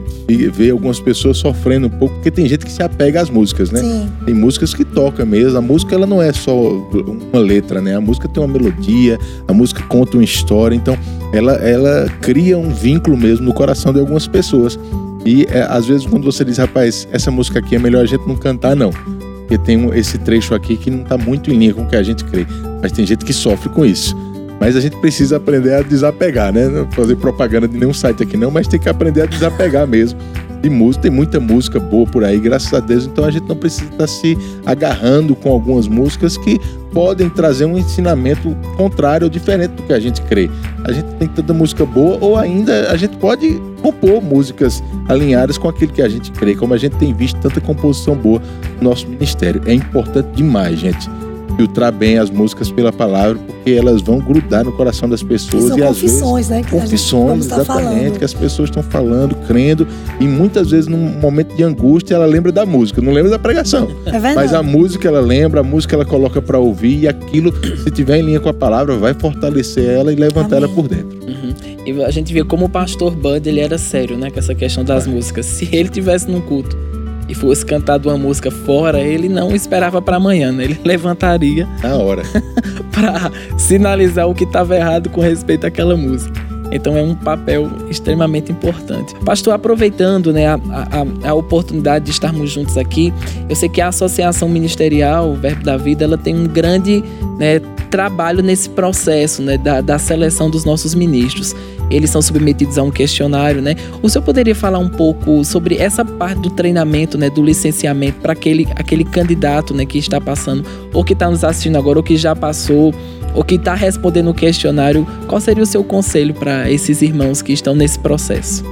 vê 0.52 0.70
algumas 0.70 0.98
pessoas 0.98 1.36
sofrendo 1.36 1.88
um 1.88 1.90
pouco, 1.90 2.14
porque 2.14 2.30
tem 2.30 2.48
gente 2.48 2.64
que 2.64 2.72
se 2.72 2.82
apega 2.82 3.20
às 3.20 3.28
músicas, 3.28 3.70
né? 3.70 3.80
Sim. 3.80 4.08
Tem 4.24 4.34
músicas 4.34 4.72
que 4.72 4.84
toca 4.84 5.24
mesmo. 5.24 5.58
A 5.58 5.60
música 5.60 5.94
ela 5.94 6.06
não 6.06 6.22
é 6.22 6.32
só 6.32 6.56
uma 6.56 7.38
letra, 7.38 7.82
né? 7.82 7.96
A 7.96 8.00
música 8.00 8.26
tem 8.28 8.42
uma 8.42 8.52
melodia, 8.52 9.18
a 9.46 9.52
música 9.52 9.82
conta 9.82 10.16
uma 10.16 10.24
história, 10.24 10.74
então 10.74 10.96
ela, 11.32 11.52
ela 11.54 12.08
cria 12.22 12.56
um 12.56 12.70
vínculo 12.70 13.16
mesmo 13.16 13.44
no 13.44 13.52
coração 13.52 13.92
de 13.92 14.00
algumas 14.00 14.26
pessoas. 14.26 14.78
E 15.26 15.46
é, 15.50 15.66
às 15.68 15.86
vezes 15.86 16.06
quando 16.06 16.24
você 16.24 16.44
diz, 16.44 16.56
rapaz, 16.56 17.06
essa 17.12 17.30
música 17.30 17.58
aqui 17.58 17.76
é 17.76 17.78
melhor 17.78 18.02
a 18.02 18.06
gente 18.06 18.26
não 18.26 18.36
cantar, 18.36 18.74
não. 18.74 18.90
Porque 18.90 19.58
tem 19.58 19.86
esse 19.94 20.16
trecho 20.16 20.54
aqui 20.54 20.76
que 20.78 20.90
não 20.90 21.02
está 21.02 21.18
muito 21.18 21.50
em 21.50 21.58
linha 21.58 21.74
com 21.74 21.82
o 21.82 21.86
que 21.86 21.96
a 21.96 22.02
gente 22.02 22.24
crê. 22.24 22.46
Mas 22.80 22.92
tem 22.92 23.06
gente 23.06 23.22
que 23.22 23.32
sofre 23.34 23.68
com 23.68 23.84
isso. 23.84 24.16
Mas 24.60 24.76
a 24.76 24.80
gente 24.80 24.96
precisa 24.96 25.36
aprender 25.36 25.74
a 25.74 25.82
desapegar, 25.82 26.52
né? 26.52 26.68
Não 26.68 26.90
fazer 26.90 27.16
propaganda 27.16 27.68
de 27.68 27.76
nenhum 27.76 27.94
site 27.94 28.22
aqui 28.22 28.36
não, 28.36 28.50
mas 28.50 28.66
tem 28.66 28.80
que 28.80 28.88
aprender 28.88 29.22
a 29.22 29.26
desapegar 29.26 29.86
mesmo 29.86 30.18
de 30.64 30.70
música. 30.70 31.02
Tem 31.02 31.10
muita 31.10 31.38
música 31.38 31.78
boa 31.78 32.06
por 32.06 32.24
aí, 32.24 32.40
graças 32.40 32.72
a 32.72 32.80
Deus. 32.80 33.04
Então 33.04 33.24
a 33.24 33.30
gente 33.30 33.46
não 33.46 33.56
precisa 33.56 33.90
estar 33.90 34.06
se 34.06 34.36
agarrando 34.64 35.36
com 35.36 35.50
algumas 35.50 35.86
músicas 35.86 36.38
que 36.38 36.58
podem 36.92 37.28
trazer 37.28 37.66
um 37.66 37.76
ensinamento 37.76 38.56
contrário 38.76 39.26
ou 39.26 39.30
diferente 39.30 39.72
do 39.72 39.82
que 39.82 39.92
a 39.92 40.00
gente 40.00 40.22
crê. 40.22 40.48
A 40.84 40.92
gente 40.92 41.06
tem 41.18 41.28
tanta 41.28 41.52
música 41.52 41.84
boa, 41.84 42.16
ou 42.20 42.38
ainda 42.38 42.90
a 42.90 42.96
gente 42.96 43.16
pode 43.16 43.60
compor 43.82 44.22
músicas 44.22 44.82
alinhadas 45.08 45.58
com 45.58 45.68
aquilo 45.68 45.92
que 45.92 46.00
a 46.00 46.08
gente 46.08 46.30
crê, 46.32 46.54
como 46.54 46.72
a 46.72 46.78
gente 46.78 46.96
tem 46.96 47.12
visto 47.12 47.38
tanta 47.40 47.60
composição 47.60 48.16
boa 48.16 48.40
no 48.80 48.88
nosso 48.88 49.06
ministério. 49.08 49.60
É 49.66 49.74
importante 49.74 50.28
demais, 50.34 50.78
gente 50.78 51.10
filtrar 51.56 51.92
bem 51.92 52.18
as 52.18 52.30
músicas 52.30 52.70
pela 52.70 52.92
palavra, 52.92 53.38
porque 53.38 53.72
elas 53.72 54.02
vão 54.02 54.18
grudar 54.18 54.64
no 54.64 54.72
coração 54.72 55.08
das 55.08 55.22
pessoas 55.22 55.68
são 55.68 55.78
e 55.78 55.82
às 55.82 55.98
vezes 55.98 56.20
né, 56.48 56.62
confissões, 56.68 57.46
tá 57.46 57.56
exatamente, 57.56 57.94
falando. 57.94 58.18
que 58.18 58.24
as 58.24 58.34
pessoas 58.34 58.68
estão 58.68 58.82
falando, 58.82 59.34
crendo, 59.46 59.86
e 60.20 60.24
muitas 60.26 60.70
vezes 60.70 60.86
num 60.86 61.18
momento 61.20 61.54
de 61.54 61.62
angústia 61.62 62.14
ela 62.14 62.26
lembra 62.26 62.52
da 62.52 62.66
música, 62.66 63.00
não 63.00 63.12
lembra 63.12 63.30
da 63.30 63.38
pregação. 63.38 63.88
É 64.06 64.12
verdade. 64.12 64.34
Mas 64.34 64.54
a 64.54 64.62
música 64.62 65.08
ela 65.08 65.20
lembra, 65.20 65.60
a 65.60 65.64
música 65.64 65.94
ela 65.94 66.04
coloca 66.04 66.40
para 66.42 66.58
ouvir 66.58 67.00
e 67.00 67.08
aquilo, 67.08 67.52
se 67.82 67.90
tiver 67.90 68.18
em 68.18 68.22
linha 68.22 68.40
com 68.40 68.48
a 68.48 68.54
palavra, 68.54 68.96
vai 68.96 69.14
fortalecer 69.14 69.88
ela 69.88 70.12
e 70.12 70.16
levantar 70.16 70.56
Amém. 70.56 70.64
ela 70.64 70.68
por 70.68 70.88
dentro. 70.88 71.18
Uhum. 71.26 71.54
E 71.86 72.02
a 72.02 72.10
gente 72.10 72.32
vê 72.32 72.42
como 72.42 72.66
o 72.66 72.68
pastor 72.68 73.14
Bud 73.14 73.46
ele 73.48 73.60
era 73.60 73.78
sério, 73.78 74.16
né, 74.16 74.30
com 74.30 74.38
essa 74.38 74.54
questão 74.54 74.84
das 74.84 75.06
músicas. 75.06 75.46
Se 75.46 75.68
ele 75.72 75.88
tivesse 75.88 76.30
num 76.30 76.40
culto 76.40 76.93
e 77.28 77.34
fosse 77.34 77.64
cantado 77.64 78.08
uma 78.08 78.18
música 78.18 78.50
fora, 78.50 79.00
ele 79.00 79.28
não 79.28 79.54
esperava 79.54 80.00
para 80.00 80.16
amanhã, 80.16 80.52
né? 80.52 80.64
Ele 80.64 80.80
levantaria 80.84 81.68
Na 81.82 81.96
hora. 81.96 82.22
para 82.92 83.30
sinalizar 83.58 84.28
o 84.28 84.34
que 84.34 84.44
estava 84.44 84.76
errado 84.76 85.10
com 85.10 85.20
respeito 85.20 85.66
àquela 85.66 85.96
música. 85.96 86.54
Então 86.72 86.96
é 86.96 87.02
um 87.02 87.14
papel 87.14 87.70
extremamente 87.88 88.50
importante. 88.50 89.14
Pastor, 89.24 89.54
aproveitando 89.54 90.32
né, 90.32 90.46
a, 90.46 90.54
a, 90.54 91.28
a, 91.28 91.34
oportunidade 91.34 92.06
de 92.06 92.10
estarmos 92.10 92.50
juntos 92.50 92.76
aqui, 92.76 93.12
eu 93.48 93.54
sei 93.54 93.68
que 93.68 93.80
a 93.80 93.88
Associação 93.88 94.48
Ministerial, 94.48 95.30
o 95.30 95.34
Verbo 95.34 95.62
da 95.62 95.76
Vida, 95.76 96.04
ela 96.04 96.18
tem 96.18 96.34
um 96.34 96.46
grande 96.46 97.04
né, 97.38 97.60
trabalho 97.90 98.42
nesse 98.42 98.68
processo 98.68 99.40
né, 99.40 99.56
da, 99.56 99.80
da 99.80 99.98
seleção 99.98 100.50
dos 100.50 100.64
nossos 100.64 100.94
ministros 100.94 101.54
eles 101.90 102.10
são 102.10 102.22
submetidos 102.22 102.78
a 102.78 102.82
um 102.82 102.90
questionário, 102.90 103.60
né? 103.60 103.76
O 104.02 104.08
senhor 104.08 104.24
poderia 104.24 104.54
falar 104.54 104.78
um 104.78 104.88
pouco 104.88 105.44
sobre 105.44 105.76
essa 105.76 106.04
parte 106.04 106.40
do 106.40 106.50
treinamento, 106.50 107.18
né, 107.18 107.30
do 107.30 107.42
licenciamento 107.42 108.20
para 108.20 108.32
aquele, 108.32 108.66
aquele 108.74 109.04
candidato, 109.04 109.74
né, 109.74 109.84
que 109.84 109.98
está 109.98 110.20
passando, 110.20 110.64
ou 110.92 111.04
que 111.04 111.12
está 111.12 111.30
nos 111.30 111.44
assistindo 111.44 111.76
agora, 111.76 111.98
ou 111.98 112.02
que 112.02 112.16
já 112.16 112.34
passou, 112.34 112.94
ou 113.34 113.44
que 113.44 113.56
está 113.56 113.74
respondendo 113.74 114.30
o 114.30 114.34
questionário? 114.34 115.06
Qual 115.26 115.40
seria 115.40 115.62
o 115.62 115.66
seu 115.66 115.82
conselho 115.82 116.34
para 116.34 116.70
esses 116.70 117.02
irmãos 117.02 117.42
que 117.42 117.52
estão 117.52 117.74
nesse 117.74 117.98
processo? 117.98 118.64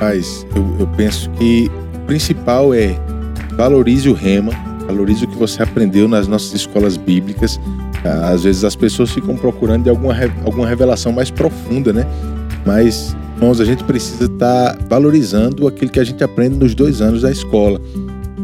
Mas 0.00 0.46
eu, 0.54 0.76
eu 0.80 0.86
penso 0.96 1.30
que 1.30 1.70
o 1.94 1.98
principal 2.06 2.72
é 2.74 2.98
valorize 3.52 4.08
o 4.08 4.12
rema, 4.12 4.52
valorize 4.86 5.24
o 5.24 5.28
que 5.28 5.36
você 5.36 5.62
aprendeu 5.62 6.06
nas 6.06 6.28
nossas 6.28 6.52
escolas 6.54 6.96
bíblicas 6.96 7.60
às 8.04 8.44
vezes 8.44 8.64
as 8.64 8.76
pessoas 8.76 9.10
ficam 9.10 9.36
procurando 9.36 9.84
de 9.84 9.90
alguma, 9.90 10.14
alguma 10.44 10.66
revelação 10.66 11.12
mais 11.12 11.30
profunda, 11.30 11.92
né? 11.92 12.06
Mas, 12.64 13.16
irmãos, 13.36 13.60
a 13.60 13.64
gente 13.64 13.84
precisa 13.84 14.24
estar 14.24 14.74
tá 14.74 14.78
valorizando 14.88 15.66
aquilo 15.66 15.90
que 15.90 16.00
a 16.00 16.04
gente 16.04 16.22
aprende 16.22 16.56
nos 16.56 16.74
dois 16.74 17.00
anos 17.00 17.22
da 17.22 17.30
escola. 17.30 17.80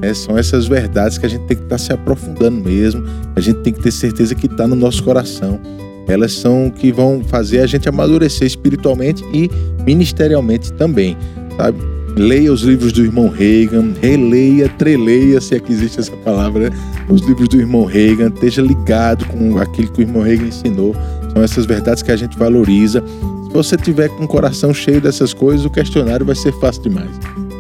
É, 0.03 0.13
são 0.13 0.37
essas 0.37 0.67
verdades 0.67 1.19
que 1.19 1.27
a 1.27 1.29
gente 1.29 1.45
tem 1.47 1.57
que 1.57 1.63
estar 1.63 1.77
tá 1.77 1.79
se 1.79 1.93
aprofundando 1.93 2.63
mesmo. 2.63 3.05
A 3.37 3.41
gente 3.41 3.61
tem 3.61 3.73
que 3.73 3.81
ter 3.81 3.93
certeza 3.93 4.35
que 4.35 4.47
está 4.47 4.67
no 4.67 4.75
nosso 4.75 5.03
coração. 5.03 5.61
Elas 6.07 6.33
são 6.33 6.71
que 6.71 6.93
vão 6.93 7.23
fazer 7.25 7.61
a 7.61 7.67
gente 7.67 7.89
amadurecer 7.89 8.47
espiritualmente 8.47 9.25
e 9.33 9.51
ministerialmente 9.85 10.73
também, 10.75 11.17
sabe? 11.57 11.94
Leia 12.17 12.53
os 12.53 12.63
livros 12.63 12.93
do 12.93 13.05
irmão 13.05 13.29
Reagan, 13.29 13.93
releia, 14.01 14.69
treleia, 14.69 15.41
se 15.41 15.57
é 15.57 15.59
que 15.61 15.73
existe 15.73 15.99
essa 15.99 16.17
palavra, 16.19 16.71
né? 16.71 16.77
os 17.09 17.23
livros 17.23 17.49
do 17.49 17.59
irmão 17.59 17.85
Reagan, 17.85 18.29
esteja 18.29 18.63
ligado 18.63 19.25
com 19.27 19.59
aquilo 19.59 19.91
que 19.91 20.01
o 20.01 20.03
irmão 20.03 20.23
Reagan 20.23 20.47
ensinou. 20.47 20.95
São 21.33 21.43
essas 21.43 21.67
verdades 21.67 22.03
que 22.03 22.13
a 22.13 22.17
gente 22.17 22.39
valoriza. 22.39 23.03
Se 23.47 23.53
você 23.53 23.77
tiver 23.77 24.09
com 24.11 24.25
o 24.25 24.29
coração 24.29 24.73
cheio 24.73 25.01
dessas 25.01 25.35
coisas, 25.35 25.67
o 25.67 25.71
questionário 25.71 26.25
vai 26.25 26.37
ser 26.37 26.53
fácil 26.61 26.83
demais. 26.83 27.11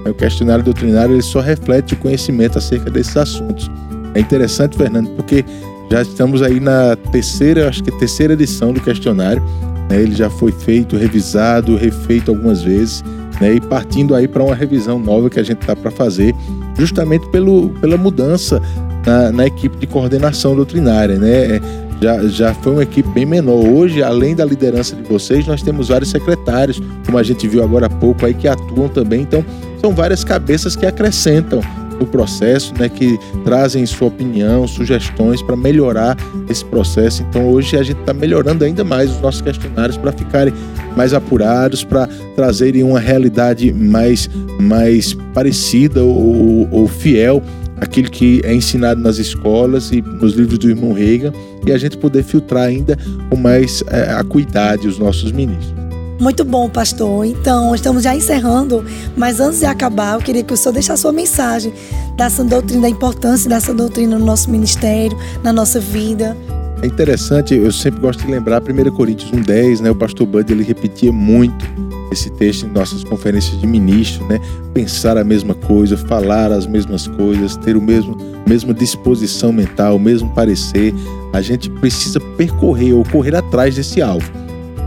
O 0.08 0.14
questionário 0.14 0.64
doutrinário 0.64 1.14
ele 1.14 1.22
só 1.22 1.40
reflete 1.40 1.94
o 1.94 1.96
conhecimento 1.96 2.56
acerca 2.56 2.88
desses 2.90 3.16
assuntos. 3.16 3.68
É 4.14 4.20
interessante, 4.20 4.76
Fernando, 4.76 5.10
porque 5.16 5.44
já 5.90 6.02
estamos 6.02 6.42
aí 6.42 6.60
na 6.60 6.94
terceira, 7.10 7.68
acho 7.68 7.82
que 7.82 7.90
terceira 7.90 8.34
edição 8.34 8.72
do 8.72 8.80
questionário. 8.80 9.42
Né? 9.90 10.00
Ele 10.00 10.14
já 10.14 10.30
foi 10.30 10.52
feito, 10.52 10.96
revisado, 10.96 11.76
refeito 11.76 12.30
algumas 12.30 12.62
vezes 12.62 13.02
né, 13.40 13.54
e 13.54 13.60
partindo 13.60 14.14
aí 14.14 14.28
para 14.28 14.42
uma 14.42 14.54
revisão 14.54 14.98
nova 14.98 15.28
que 15.28 15.40
a 15.40 15.42
gente 15.42 15.60
está 15.60 15.74
para 15.74 15.90
fazer, 15.90 16.34
justamente 16.78 17.28
pelo, 17.28 17.70
pela 17.80 17.96
mudança 17.96 18.60
na, 19.04 19.32
na, 19.32 19.46
equipe 19.46 19.76
de 19.76 19.86
coordenação 19.86 20.54
doutrinária. 20.54 21.18
Né? 21.18 21.60
Já, 22.00 22.26
já 22.26 22.54
foi 22.54 22.72
uma 22.72 22.82
equipe 22.82 23.08
bem 23.10 23.26
menor. 23.26 23.64
Hoje, 23.64 24.02
além 24.02 24.34
da 24.34 24.44
liderança 24.44 24.96
de 24.96 25.02
vocês, 25.02 25.46
nós 25.46 25.62
temos 25.62 25.88
vários 25.88 26.10
secretários, 26.10 26.80
como 27.04 27.18
a 27.18 27.22
gente 27.22 27.46
viu 27.46 27.62
agora 27.62 27.86
há 27.86 27.90
pouco 27.90 28.26
aí, 28.26 28.34
que 28.34 28.48
atuam 28.48 28.88
também. 28.88 29.22
Então, 29.22 29.44
são 29.80 29.94
várias 29.94 30.24
cabeças 30.24 30.74
que 30.74 30.86
acrescentam 30.86 31.60
do 31.98 32.06
processo, 32.06 32.74
né, 32.78 32.88
que 32.88 33.18
trazem 33.44 33.84
sua 33.86 34.08
opinião, 34.08 34.66
sugestões 34.66 35.42
para 35.42 35.56
melhorar 35.56 36.16
esse 36.48 36.64
processo. 36.64 37.22
Então 37.22 37.48
hoje 37.48 37.76
a 37.76 37.82
gente 37.82 38.00
está 38.00 38.12
melhorando 38.12 38.64
ainda 38.64 38.84
mais 38.84 39.10
os 39.10 39.20
nossos 39.20 39.40
questionários 39.40 39.96
para 39.96 40.12
ficarem 40.12 40.52
mais 40.96 41.12
apurados, 41.12 41.84
para 41.84 42.08
trazerem 42.36 42.82
uma 42.82 43.00
realidade 43.00 43.72
mais, 43.72 44.28
mais 44.60 45.14
parecida 45.32 46.02
ou, 46.02 46.68
ou 46.70 46.88
fiel 46.88 47.42
àquilo 47.80 48.10
que 48.10 48.40
é 48.44 48.54
ensinado 48.54 49.00
nas 49.00 49.18
escolas 49.18 49.90
e 49.90 50.00
nos 50.00 50.34
livros 50.34 50.58
do 50.58 50.68
irmão 50.68 50.92
Reagan 50.92 51.32
e 51.66 51.72
a 51.72 51.78
gente 51.78 51.96
poder 51.96 52.22
filtrar 52.22 52.64
ainda 52.64 52.96
com 53.30 53.36
mais 53.36 53.82
é, 53.88 54.12
acuidade 54.12 54.86
os 54.86 54.98
nossos 54.98 55.32
ministros. 55.32 55.74
Muito 56.20 56.44
bom, 56.44 56.68
pastor. 56.68 57.26
Então, 57.26 57.74
estamos 57.74 58.02
já 58.02 58.14
encerrando, 58.14 58.84
mas 59.16 59.40
antes 59.40 59.58
de 59.58 59.66
acabar, 59.66 60.14
eu 60.14 60.20
queria 60.20 60.44
que 60.44 60.54
o 60.54 60.56
senhor 60.56 60.72
deixasse 60.72 61.00
a 61.00 61.02
sua 61.02 61.12
mensagem 61.12 61.72
dessa 62.16 62.44
doutrina, 62.44 62.82
da 62.82 62.88
importância 62.88 63.48
dessa 63.48 63.74
doutrina 63.74 64.18
no 64.18 64.24
nosso 64.24 64.48
ministério, 64.48 65.18
na 65.42 65.52
nossa 65.52 65.80
vida. 65.80 66.36
É 66.82 66.86
interessante, 66.86 67.54
eu 67.54 67.72
sempre 67.72 68.00
gosto 68.00 68.24
de 68.24 68.30
lembrar 68.30 68.62
1 68.62 68.90
Coríntios 68.92 69.30
1,10, 69.30 69.80
né? 69.80 69.90
O 69.90 69.94
pastor 69.94 70.26
Bud 70.26 70.52
ele 70.52 70.62
repetia 70.62 71.10
muito 71.10 71.64
esse 72.12 72.30
texto 72.30 72.66
em 72.66 72.70
nossas 72.70 73.02
conferências 73.02 73.58
de 73.60 73.66
ministro, 73.66 74.26
né? 74.26 74.38
Pensar 74.72 75.16
a 75.16 75.24
mesma 75.24 75.54
coisa, 75.54 75.96
falar 75.96 76.52
as 76.52 76.66
mesmas 76.66 77.06
coisas, 77.06 77.56
ter 77.56 77.76
o 77.76 77.82
mesmo 77.82 78.16
mesma 78.46 78.74
disposição 78.74 79.52
mental, 79.52 79.96
o 79.96 80.00
mesmo 80.00 80.28
parecer. 80.30 80.94
A 81.32 81.40
gente 81.40 81.70
precisa 81.70 82.20
percorrer 82.36 82.92
ou 82.92 83.02
correr 83.04 83.34
atrás 83.34 83.74
desse 83.74 84.02
alvo. 84.02 84.30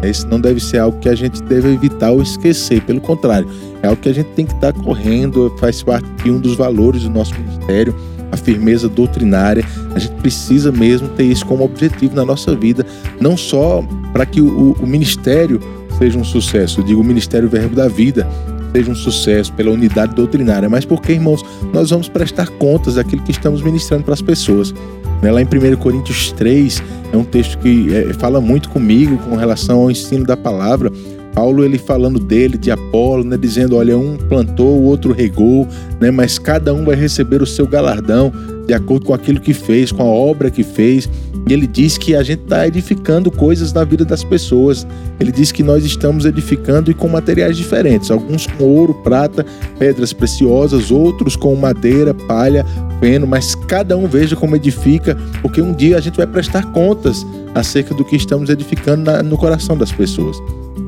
Esse 0.03 0.25
não 0.27 0.39
deve 0.39 0.59
ser 0.59 0.79
algo 0.79 0.99
que 0.99 1.09
a 1.09 1.15
gente 1.15 1.41
deve 1.43 1.73
evitar 1.73 2.11
ou 2.11 2.21
esquecer, 2.21 2.81
pelo 2.81 3.01
contrário, 3.01 3.47
é 3.81 3.87
algo 3.87 4.01
que 4.01 4.09
a 4.09 4.13
gente 4.13 4.29
tem 4.29 4.45
que 4.45 4.53
estar 4.53 4.73
correndo, 4.73 5.53
faz 5.59 5.81
parte 5.81 6.07
de 6.23 6.31
um 6.31 6.39
dos 6.39 6.55
valores 6.55 7.03
do 7.03 7.09
nosso 7.09 7.33
ministério, 7.39 7.95
a 8.31 8.37
firmeza 8.37 8.87
doutrinária. 8.87 9.63
A 9.95 9.99
gente 9.99 10.13
precisa 10.15 10.71
mesmo 10.71 11.07
ter 11.09 11.23
isso 11.23 11.45
como 11.45 11.63
objetivo 11.63 12.15
na 12.15 12.25
nossa 12.25 12.55
vida, 12.55 12.85
não 13.19 13.35
só 13.35 13.83
para 14.13 14.25
que 14.25 14.41
o, 14.41 14.73
o, 14.73 14.87
ministério 14.87 15.59
seja 15.97 16.17
um 16.17 16.23
sucesso, 16.23 16.81
eu 16.81 16.83
digo 16.83 17.01
o 17.01 17.03
ministério 17.03 17.49
Verbo 17.49 17.75
da 17.75 17.87
Vida, 17.87 18.27
seja 18.75 18.91
um 18.91 18.95
sucesso, 18.95 19.51
pela 19.53 19.71
unidade 19.71 20.13
doutrinária, 20.13 20.69
mas 20.69 20.85
porque, 20.85 21.13
irmãos, 21.13 21.43
nós 21.73 21.89
vamos 21.89 22.07
prestar 22.07 22.49
contas 22.49 22.95
daquilo 22.95 23.23
que 23.23 23.31
estamos 23.31 23.61
ministrando 23.61 24.03
para 24.03 24.13
as 24.13 24.21
pessoas. 24.21 24.73
Né, 25.21 25.31
lá 25.31 25.41
em 25.41 25.45
1 25.45 25.77
Coríntios 25.77 26.31
3, 26.33 26.81
é 27.11 27.17
um 27.17 27.23
texto 27.23 27.57
que 27.57 27.95
é, 27.95 28.13
fala 28.13 28.39
muito 28.39 28.69
comigo 28.69 29.17
com 29.17 29.35
relação 29.35 29.81
ao 29.81 29.91
ensino 29.91 30.25
da 30.25 30.37
palavra. 30.37 30.91
Paulo 31.33 31.63
ele 31.63 31.77
falando 31.77 32.19
dele, 32.19 32.57
de 32.57 32.71
Apolo, 32.71 33.23
né, 33.23 33.37
dizendo, 33.37 33.75
olha, 33.75 33.97
um 33.97 34.17
plantou, 34.17 34.79
o 34.79 34.83
outro 34.83 35.13
regou, 35.13 35.67
né, 35.99 36.09
mas 36.09 36.39
cada 36.39 36.73
um 36.73 36.83
vai 36.83 36.95
receber 36.95 37.41
o 37.41 37.45
seu 37.45 37.67
galardão 37.67 38.31
de 38.67 38.73
acordo 38.73 39.05
com 39.05 39.13
aquilo 39.13 39.39
que 39.39 39.53
fez, 39.53 39.91
com 39.91 40.03
a 40.03 40.05
obra 40.05 40.51
que 40.51 40.61
fez. 40.61 41.09
E 41.49 41.53
ele 41.53 41.65
diz 41.65 41.97
que 41.97 42.13
a 42.13 42.21
gente 42.21 42.43
está 42.43 42.67
edificando 42.67 43.31
coisas 43.31 43.71
na 43.71 43.85
vida 43.85 44.03
das 44.03 44.23
pessoas. 44.25 44.85
Ele 45.17 45.31
diz 45.31 45.51
que 45.51 45.63
nós 45.63 45.85
estamos 45.85 46.25
edificando 46.25 46.91
e 46.91 46.93
com 46.93 47.07
materiais 47.07 47.55
diferentes, 47.55 48.11
alguns 48.11 48.45
com 48.45 48.65
ouro, 48.65 48.93
prata, 48.95 49.45
pedras 49.79 50.11
preciosas, 50.11 50.91
outros 50.91 51.37
com 51.37 51.55
madeira, 51.55 52.13
palha, 52.13 52.65
feno, 52.99 53.25
mas 53.25 53.55
cada 53.55 53.95
um 53.95 54.07
veja 54.07 54.35
como 54.35 54.55
edifica, 54.57 55.15
porque 55.41 55.61
um 55.61 55.73
dia 55.73 55.97
a 55.97 56.01
gente 56.01 56.17
vai 56.17 56.27
prestar 56.27 56.71
contas 56.73 57.25
acerca 57.55 57.93
do 57.93 58.03
que 58.03 58.17
estamos 58.17 58.49
edificando 58.49 59.03
na, 59.03 59.23
no 59.23 59.37
coração 59.37 59.77
das 59.77 59.91
pessoas. 59.91 60.37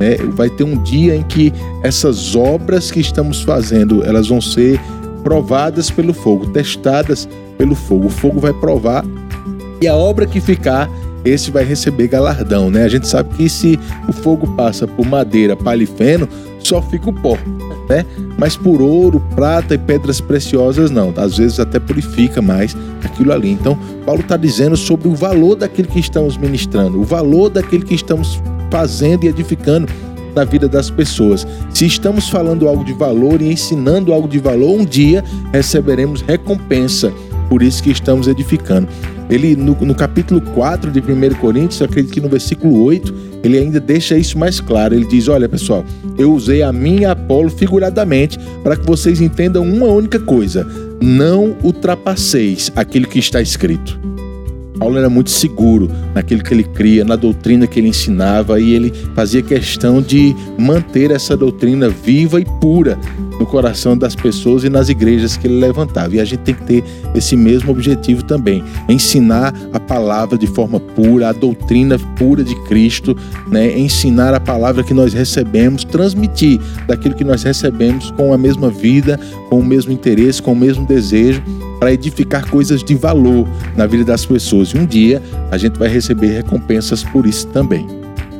É, 0.01 0.17
vai 0.17 0.49
ter 0.49 0.63
um 0.63 0.81
dia 0.83 1.15
em 1.15 1.23
que 1.23 1.53
essas 1.83 2.35
obras 2.35 2.91
que 2.91 2.99
estamos 2.99 3.41
fazendo, 3.41 4.03
elas 4.03 4.27
vão 4.27 4.41
ser 4.41 4.79
provadas 5.23 5.89
pelo 5.89 6.13
fogo, 6.13 6.47
testadas 6.47 7.27
pelo 7.59 7.75
fogo. 7.75 8.07
O 8.07 8.09
fogo 8.09 8.39
vai 8.39 8.53
provar 8.53 9.05
e 9.81 9.87
a 9.87 9.95
obra 9.95 10.25
que 10.25 10.39
ficar, 10.39 10.89
esse 11.25 11.51
vai 11.51 11.65
receber 11.65 12.07
galardão, 12.07 12.71
né? 12.71 12.83
A 12.83 12.87
gente 12.87 13.07
sabe 13.07 13.35
que 13.35 13.49
se 13.49 13.77
o 14.07 14.13
fogo 14.13 14.47
passa 14.55 14.87
por 14.87 15.05
madeira, 15.05 15.55
palha 15.55 15.83
e 15.83 15.85
feno, 15.85 16.27
só 16.59 16.81
fica 16.81 17.09
o 17.09 17.13
pó, 17.13 17.37
né? 17.89 18.05
Mas 18.37 18.55
por 18.55 18.81
ouro, 18.81 19.21
prata 19.35 19.75
e 19.75 19.77
pedras 19.77 20.21
preciosas 20.21 20.89
não. 20.89 21.13
Às 21.17 21.37
vezes 21.37 21.59
até 21.59 21.79
purifica 21.79 22.41
mais 22.41 22.75
aquilo 23.03 23.33
ali. 23.33 23.51
Então, 23.51 23.77
Paulo 24.05 24.21
está 24.21 24.37
dizendo 24.37 24.77
sobre 24.77 25.09
o 25.09 25.15
valor 25.15 25.55
daquilo 25.55 25.89
que 25.89 25.99
estamos 25.99 26.37
ministrando, 26.37 26.99
o 26.99 27.03
valor 27.03 27.49
daquilo 27.49 27.83
que 27.83 27.95
estamos 27.95 28.41
fazendo 28.71 29.25
e 29.25 29.27
edificando 29.27 29.87
na 30.35 30.43
vida 30.45 30.67
das 30.67 30.89
pessoas. 30.89 31.45
Se 31.73 31.85
estamos 31.85 32.29
falando 32.29 32.67
algo 32.67 32.83
de 32.83 32.93
valor 32.93 33.41
e 33.41 33.51
ensinando 33.51 34.13
algo 34.13 34.27
de 34.27 34.39
valor, 34.39 34.79
um 34.79 34.85
dia 34.85 35.23
receberemos 35.51 36.21
recompensa. 36.21 37.11
Por 37.49 37.63
isso 37.63 37.81
que 37.81 37.89
estamos 37.89 38.27
edificando. 38.27 38.87
Ele, 39.29 39.55
no, 39.55 39.75
no 39.75 39.95
capítulo 39.95 40.39
4 40.39 40.91
de 40.91 40.99
1 40.99 41.35
Coríntios, 41.39 41.81
acredito 41.81 42.13
que 42.13 42.21
no 42.21 42.29
versículo 42.29 42.83
8, 42.83 43.13
ele 43.43 43.57
ainda 43.57 43.79
deixa 43.79 44.17
isso 44.17 44.37
mais 44.37 44.59
claro. 44.59 44.93
Ele 44.93 45.05
diz: 45.05 45.27
Olha, 45.27 45.49
pessoal, 45.49 45.83
eu 46.17 46.31
usei 46.33 46.61
a 46.61 46.71
minha 46.71 47.11
Apolo 47.11 47.49
figuradamente 47.49 48.39
para 48.63 48.75
que 48.75 48.85
vocês 48.85 49.19
entendam 49.19 49.63
uma 49.63 49.87
única 49.87 50.19
coisa: 50.19 50.65
não 51.01 51.55
ultrapasseis 51.63 52.71
aquilo 52.75 53.07
que 53.07 53.19
está 53.19 53.41
escrito. 53.41 53.99
Paulo 54.79 54.97
era 54.97 55.09
muito 55.09 55.29
seguro 55.29 55.91
naquilo 56.15 56.41
que 56.41 56.53
ele 56.53 56.63
cria, 56.63 57.03
na 57.03 57.17
doutrina 57.17 57.67
que 57.67 57.79
ele 57.79 57.89
ensinava, 57.89 58.61
e 58.61 58.73
ele 58.73 58.93
fazia 59.13 59.41
questão 59.41 60.01
de 60.01 60.33
manter 60.57 61.11
essa 61.11 61.35
doutrina 61.35 61.89
viva 61.89 62.39
e 62.39 62.45
pura 62.61 62.97
no 63.39 63.45
coração 63.45 63.97
das 63.97 64.13
pessoas 64.13 64.63
e 64.63 64.69
nas 64.69 64.89
igrejas 64.89 65.37
que 65.37 65.47
ele 65.47 65.59
levantava. 65.59 66.15
E 66.15 66.19
a 66.19 66.25
gente 66.25 66.41
tem 66.41 66.53
que 66.53 66.63
ter 66.63 66.83
esse 67.15 67.35
mesmo 67.35 67.71
objetivo 67.71 68.23
também: 68.23 68.63
ensinar 68.87 69.53
a 69.71 69.79
palavra 69.79 70.37
de 70.37 70.45
forma 70.45 70.79
pura, 70.79 71.29
a 71.29 71.31
doutrina 71.31 71.97
pura 72.17 72.43
de 72.43 72.55
Cristo, 72.65 73.15
né? 73.47 73.79
ensinar 73.79 74.33
a 74.33 74.39
palavra 74.39 74.83
que 74.83 74.93
nós 74.93 75.13
recebemos, 75.13 75.83
transmitir 75.83 76.59
daquilo 76.85 77.15
que 77.15 77.23
nós 77.23 77.43
recebemos 77.43 78.11
com 78.11 78.33
a 78.33 78.37
mesma 78.37 78.69
vida, 78.69 79.19
com 79.49 79.59
o 79.59 79.65
mesmo 79.65 79.91
interesse, 79.91 80.41
com 80.41 80.51
o 80.51 80.55
mesmo 80.55 80.85
desejo 80.85 81.41
para 81.79 81.93
edificar 81.93 82.45
coisas 82.49 82.83
de 82.83 82.93
valor 82.93 83.47
na 83.77 83.87
vida 83.87 84.03
das 84.03 84.25
pessoas. 84.25 84.69
E 84.69 84.77
um 84.77 84.85
dia 84.85 85.23
a 85.49 85.57
gente 85.57 85.79
vai 85.79 85.87
receber 85.87 86.27
recompensas 86.27 87.03
por 87.03 87.25
isso 87.25 87.47
também. 87.47 87.87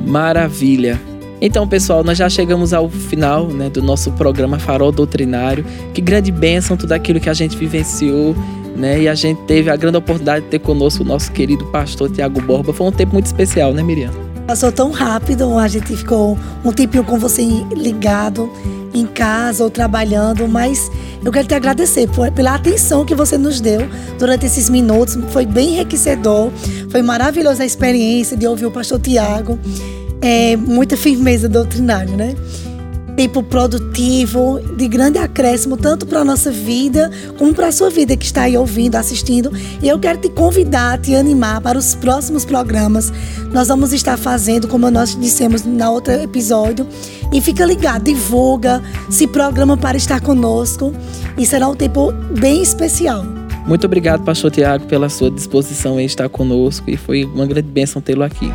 Maravilha! 0.06 1.09
Então, 1.40 1.66
pessoal, 1.66 2.04
nós 2.04 2.18
já 2.18 2.28
chegamos 2.28 2.74
ao 2.74 2.88
final 2.88 3.46
né, 3.46 3.70
do 3.70 3.82
nosso 3.82 4.12
programa 4.12 4.58
Farol 4.58 4.92
Doutrinário. 4.92 5.64
Que 5.94 6.00
grande 6.00 6.30
bênção 6.30 6.76
tudo 6.76 6.92
aquilo 6.92 7.18
que 7.18 7.30
a 7.30 7.34
gente 7.34 7.56
vivenciou. 7.56 8.36
Né, 8.76 9.02
e 9.02 9.08
a 9.08 9.14
gente 9.14 9.40
teve 9.42 9.68
a 9.70 9.76
grande 9.76 9.96
oportunidade 9.96 10.44
de 10.44 10.50
ter 10.50 10.58
conosco 10.58 11.02
o 11.02 11.06
nosso 11.06 11.32
querido 11.32 11.64
pastor 11.66 12.10
Tiago 12.10 12.40
Borba. 12.40 12.72
Foi 12.72 12.86
um 12.86 12.92
tempo 12.92 13.14
muito 13.14 13.26
especial, 13.26 13.72
né, 13.72 13.82
Miriam? 13.82 14.10
Passou 14.46 14.72
tão 14.72 14.90
rápido, 14.90 15.58
a 15.58 15.68
gente 15.68 15.94
ficou 15.96 16.38
um 16.64 16.72
tempinho 16.72 17.04
com 17.04 17.18
você 17.18 17.42
ligado 17.72 18.50
em 18.92 19.06
casa 19.06 19.62
ou 19.62 19.70
trabalhando, 19.70 20.48
mas 20.48 20.90
eu 21.24 21.30
quero 21.30 21.46
te 21.46 21.54
agradecer 21.54 22.08
por, 22.08 22.30
pela 22.32 22.54
atenção 22.54 23.04
que 23.04 23.14
você 23.14 23.36
nos 23.36 23.60
deu 23.60 23.88
durante 24.18 24.46
esses 24.46 24.68
minutos. 24.68 25.16
Foi 25.30 25.46
bem 25.46 25.74
enriquecedor, 25.74 26.50
foi 26.90 27.02
maravilhosa 27.02 27.62
a 27.62 27.66
experiência 27.66 28.36
de 28.36 28.46
ouvir 28.46 28.66
o 28.66 28.70
pastor 28.70 28.98
Tiago. 28.98 29.58
É, 30.22 30.56
muita 30.56 30.96
firmeza 30.96 31.48
doutrinária, 31.48 32.16
né? 32.16 32.34
tempo 33.20 33.42
produtivo, 33.42 34.60
de 34.78 34.88
grande 34.88 35.18
acréscimo, 35.18 35.76
tanto 35.76 36.06
para 36.06 36.20
a 36.20 36.24
nossa 36.24 36.50
vida, 36.50 37.10
como 37.36 37.52
para 37.52 37.66
a 37.66 37.72
sua 37.72 37.90
vida 37.90 38.16
que 38.16 38.24
está 38.24 38.44
aí 38.44 38.56
ouvindo, 38.56 38.96
assistindo. 38.96 39.52
E 39.82 39.86
eu 39.86 39.98
quero 39.98 40.18
te 40.18 40.30
convidar, 40.30 40.98
te 40.98 41.14
animar 41.14 41.60
para 41.60 41.78
os 41.78 41.94
próximos 41.94 42.46
programas. 42.46 43.12
Nós 43.52 43.68
vamos 43.68 43.92
estar 43.92 44.16
fazendo, 44.16 44.66
como 44.68 44.90
nós 44.90 45.14
dissemos 45.20 45.66
na 45.66 45.90
outro 45.90 46.14
episódio. 46.14 46.86
E 47.30 47.42
fica 47.42 47.66
ligado, 47.66 48.04
divulga, 48.04 48.82
se 49.10 49.26
programa 49.26 49.76
para 49.76 49.98
estar 49.98 50.22
conosco. 50.22 50.90
E 51.36 51.44
será 51.44 51.68
um 51.68 51.74
tempo 51.74 52.12
bem 52.40 52.62
especial. 52.62 53.22
Muito 53.66 53.84
obrigado, 53.84 54.24
pastor 54.24 54.50
Tiago, 54.50 54.86
pela 54.86 55.10
sua 55.10 55.30
disposição 55.30 56.00
em 56.00 56.06
estar 56.06 56.30
conosco. 56.30 56.90
E 56.90 56.96
foi 56.96 57.24
uma 57.24 57.44
grande 57.44 57.68
bênção 57.68 58.00
tê-lo 58.00 58.22
aqui. 58.22 58.50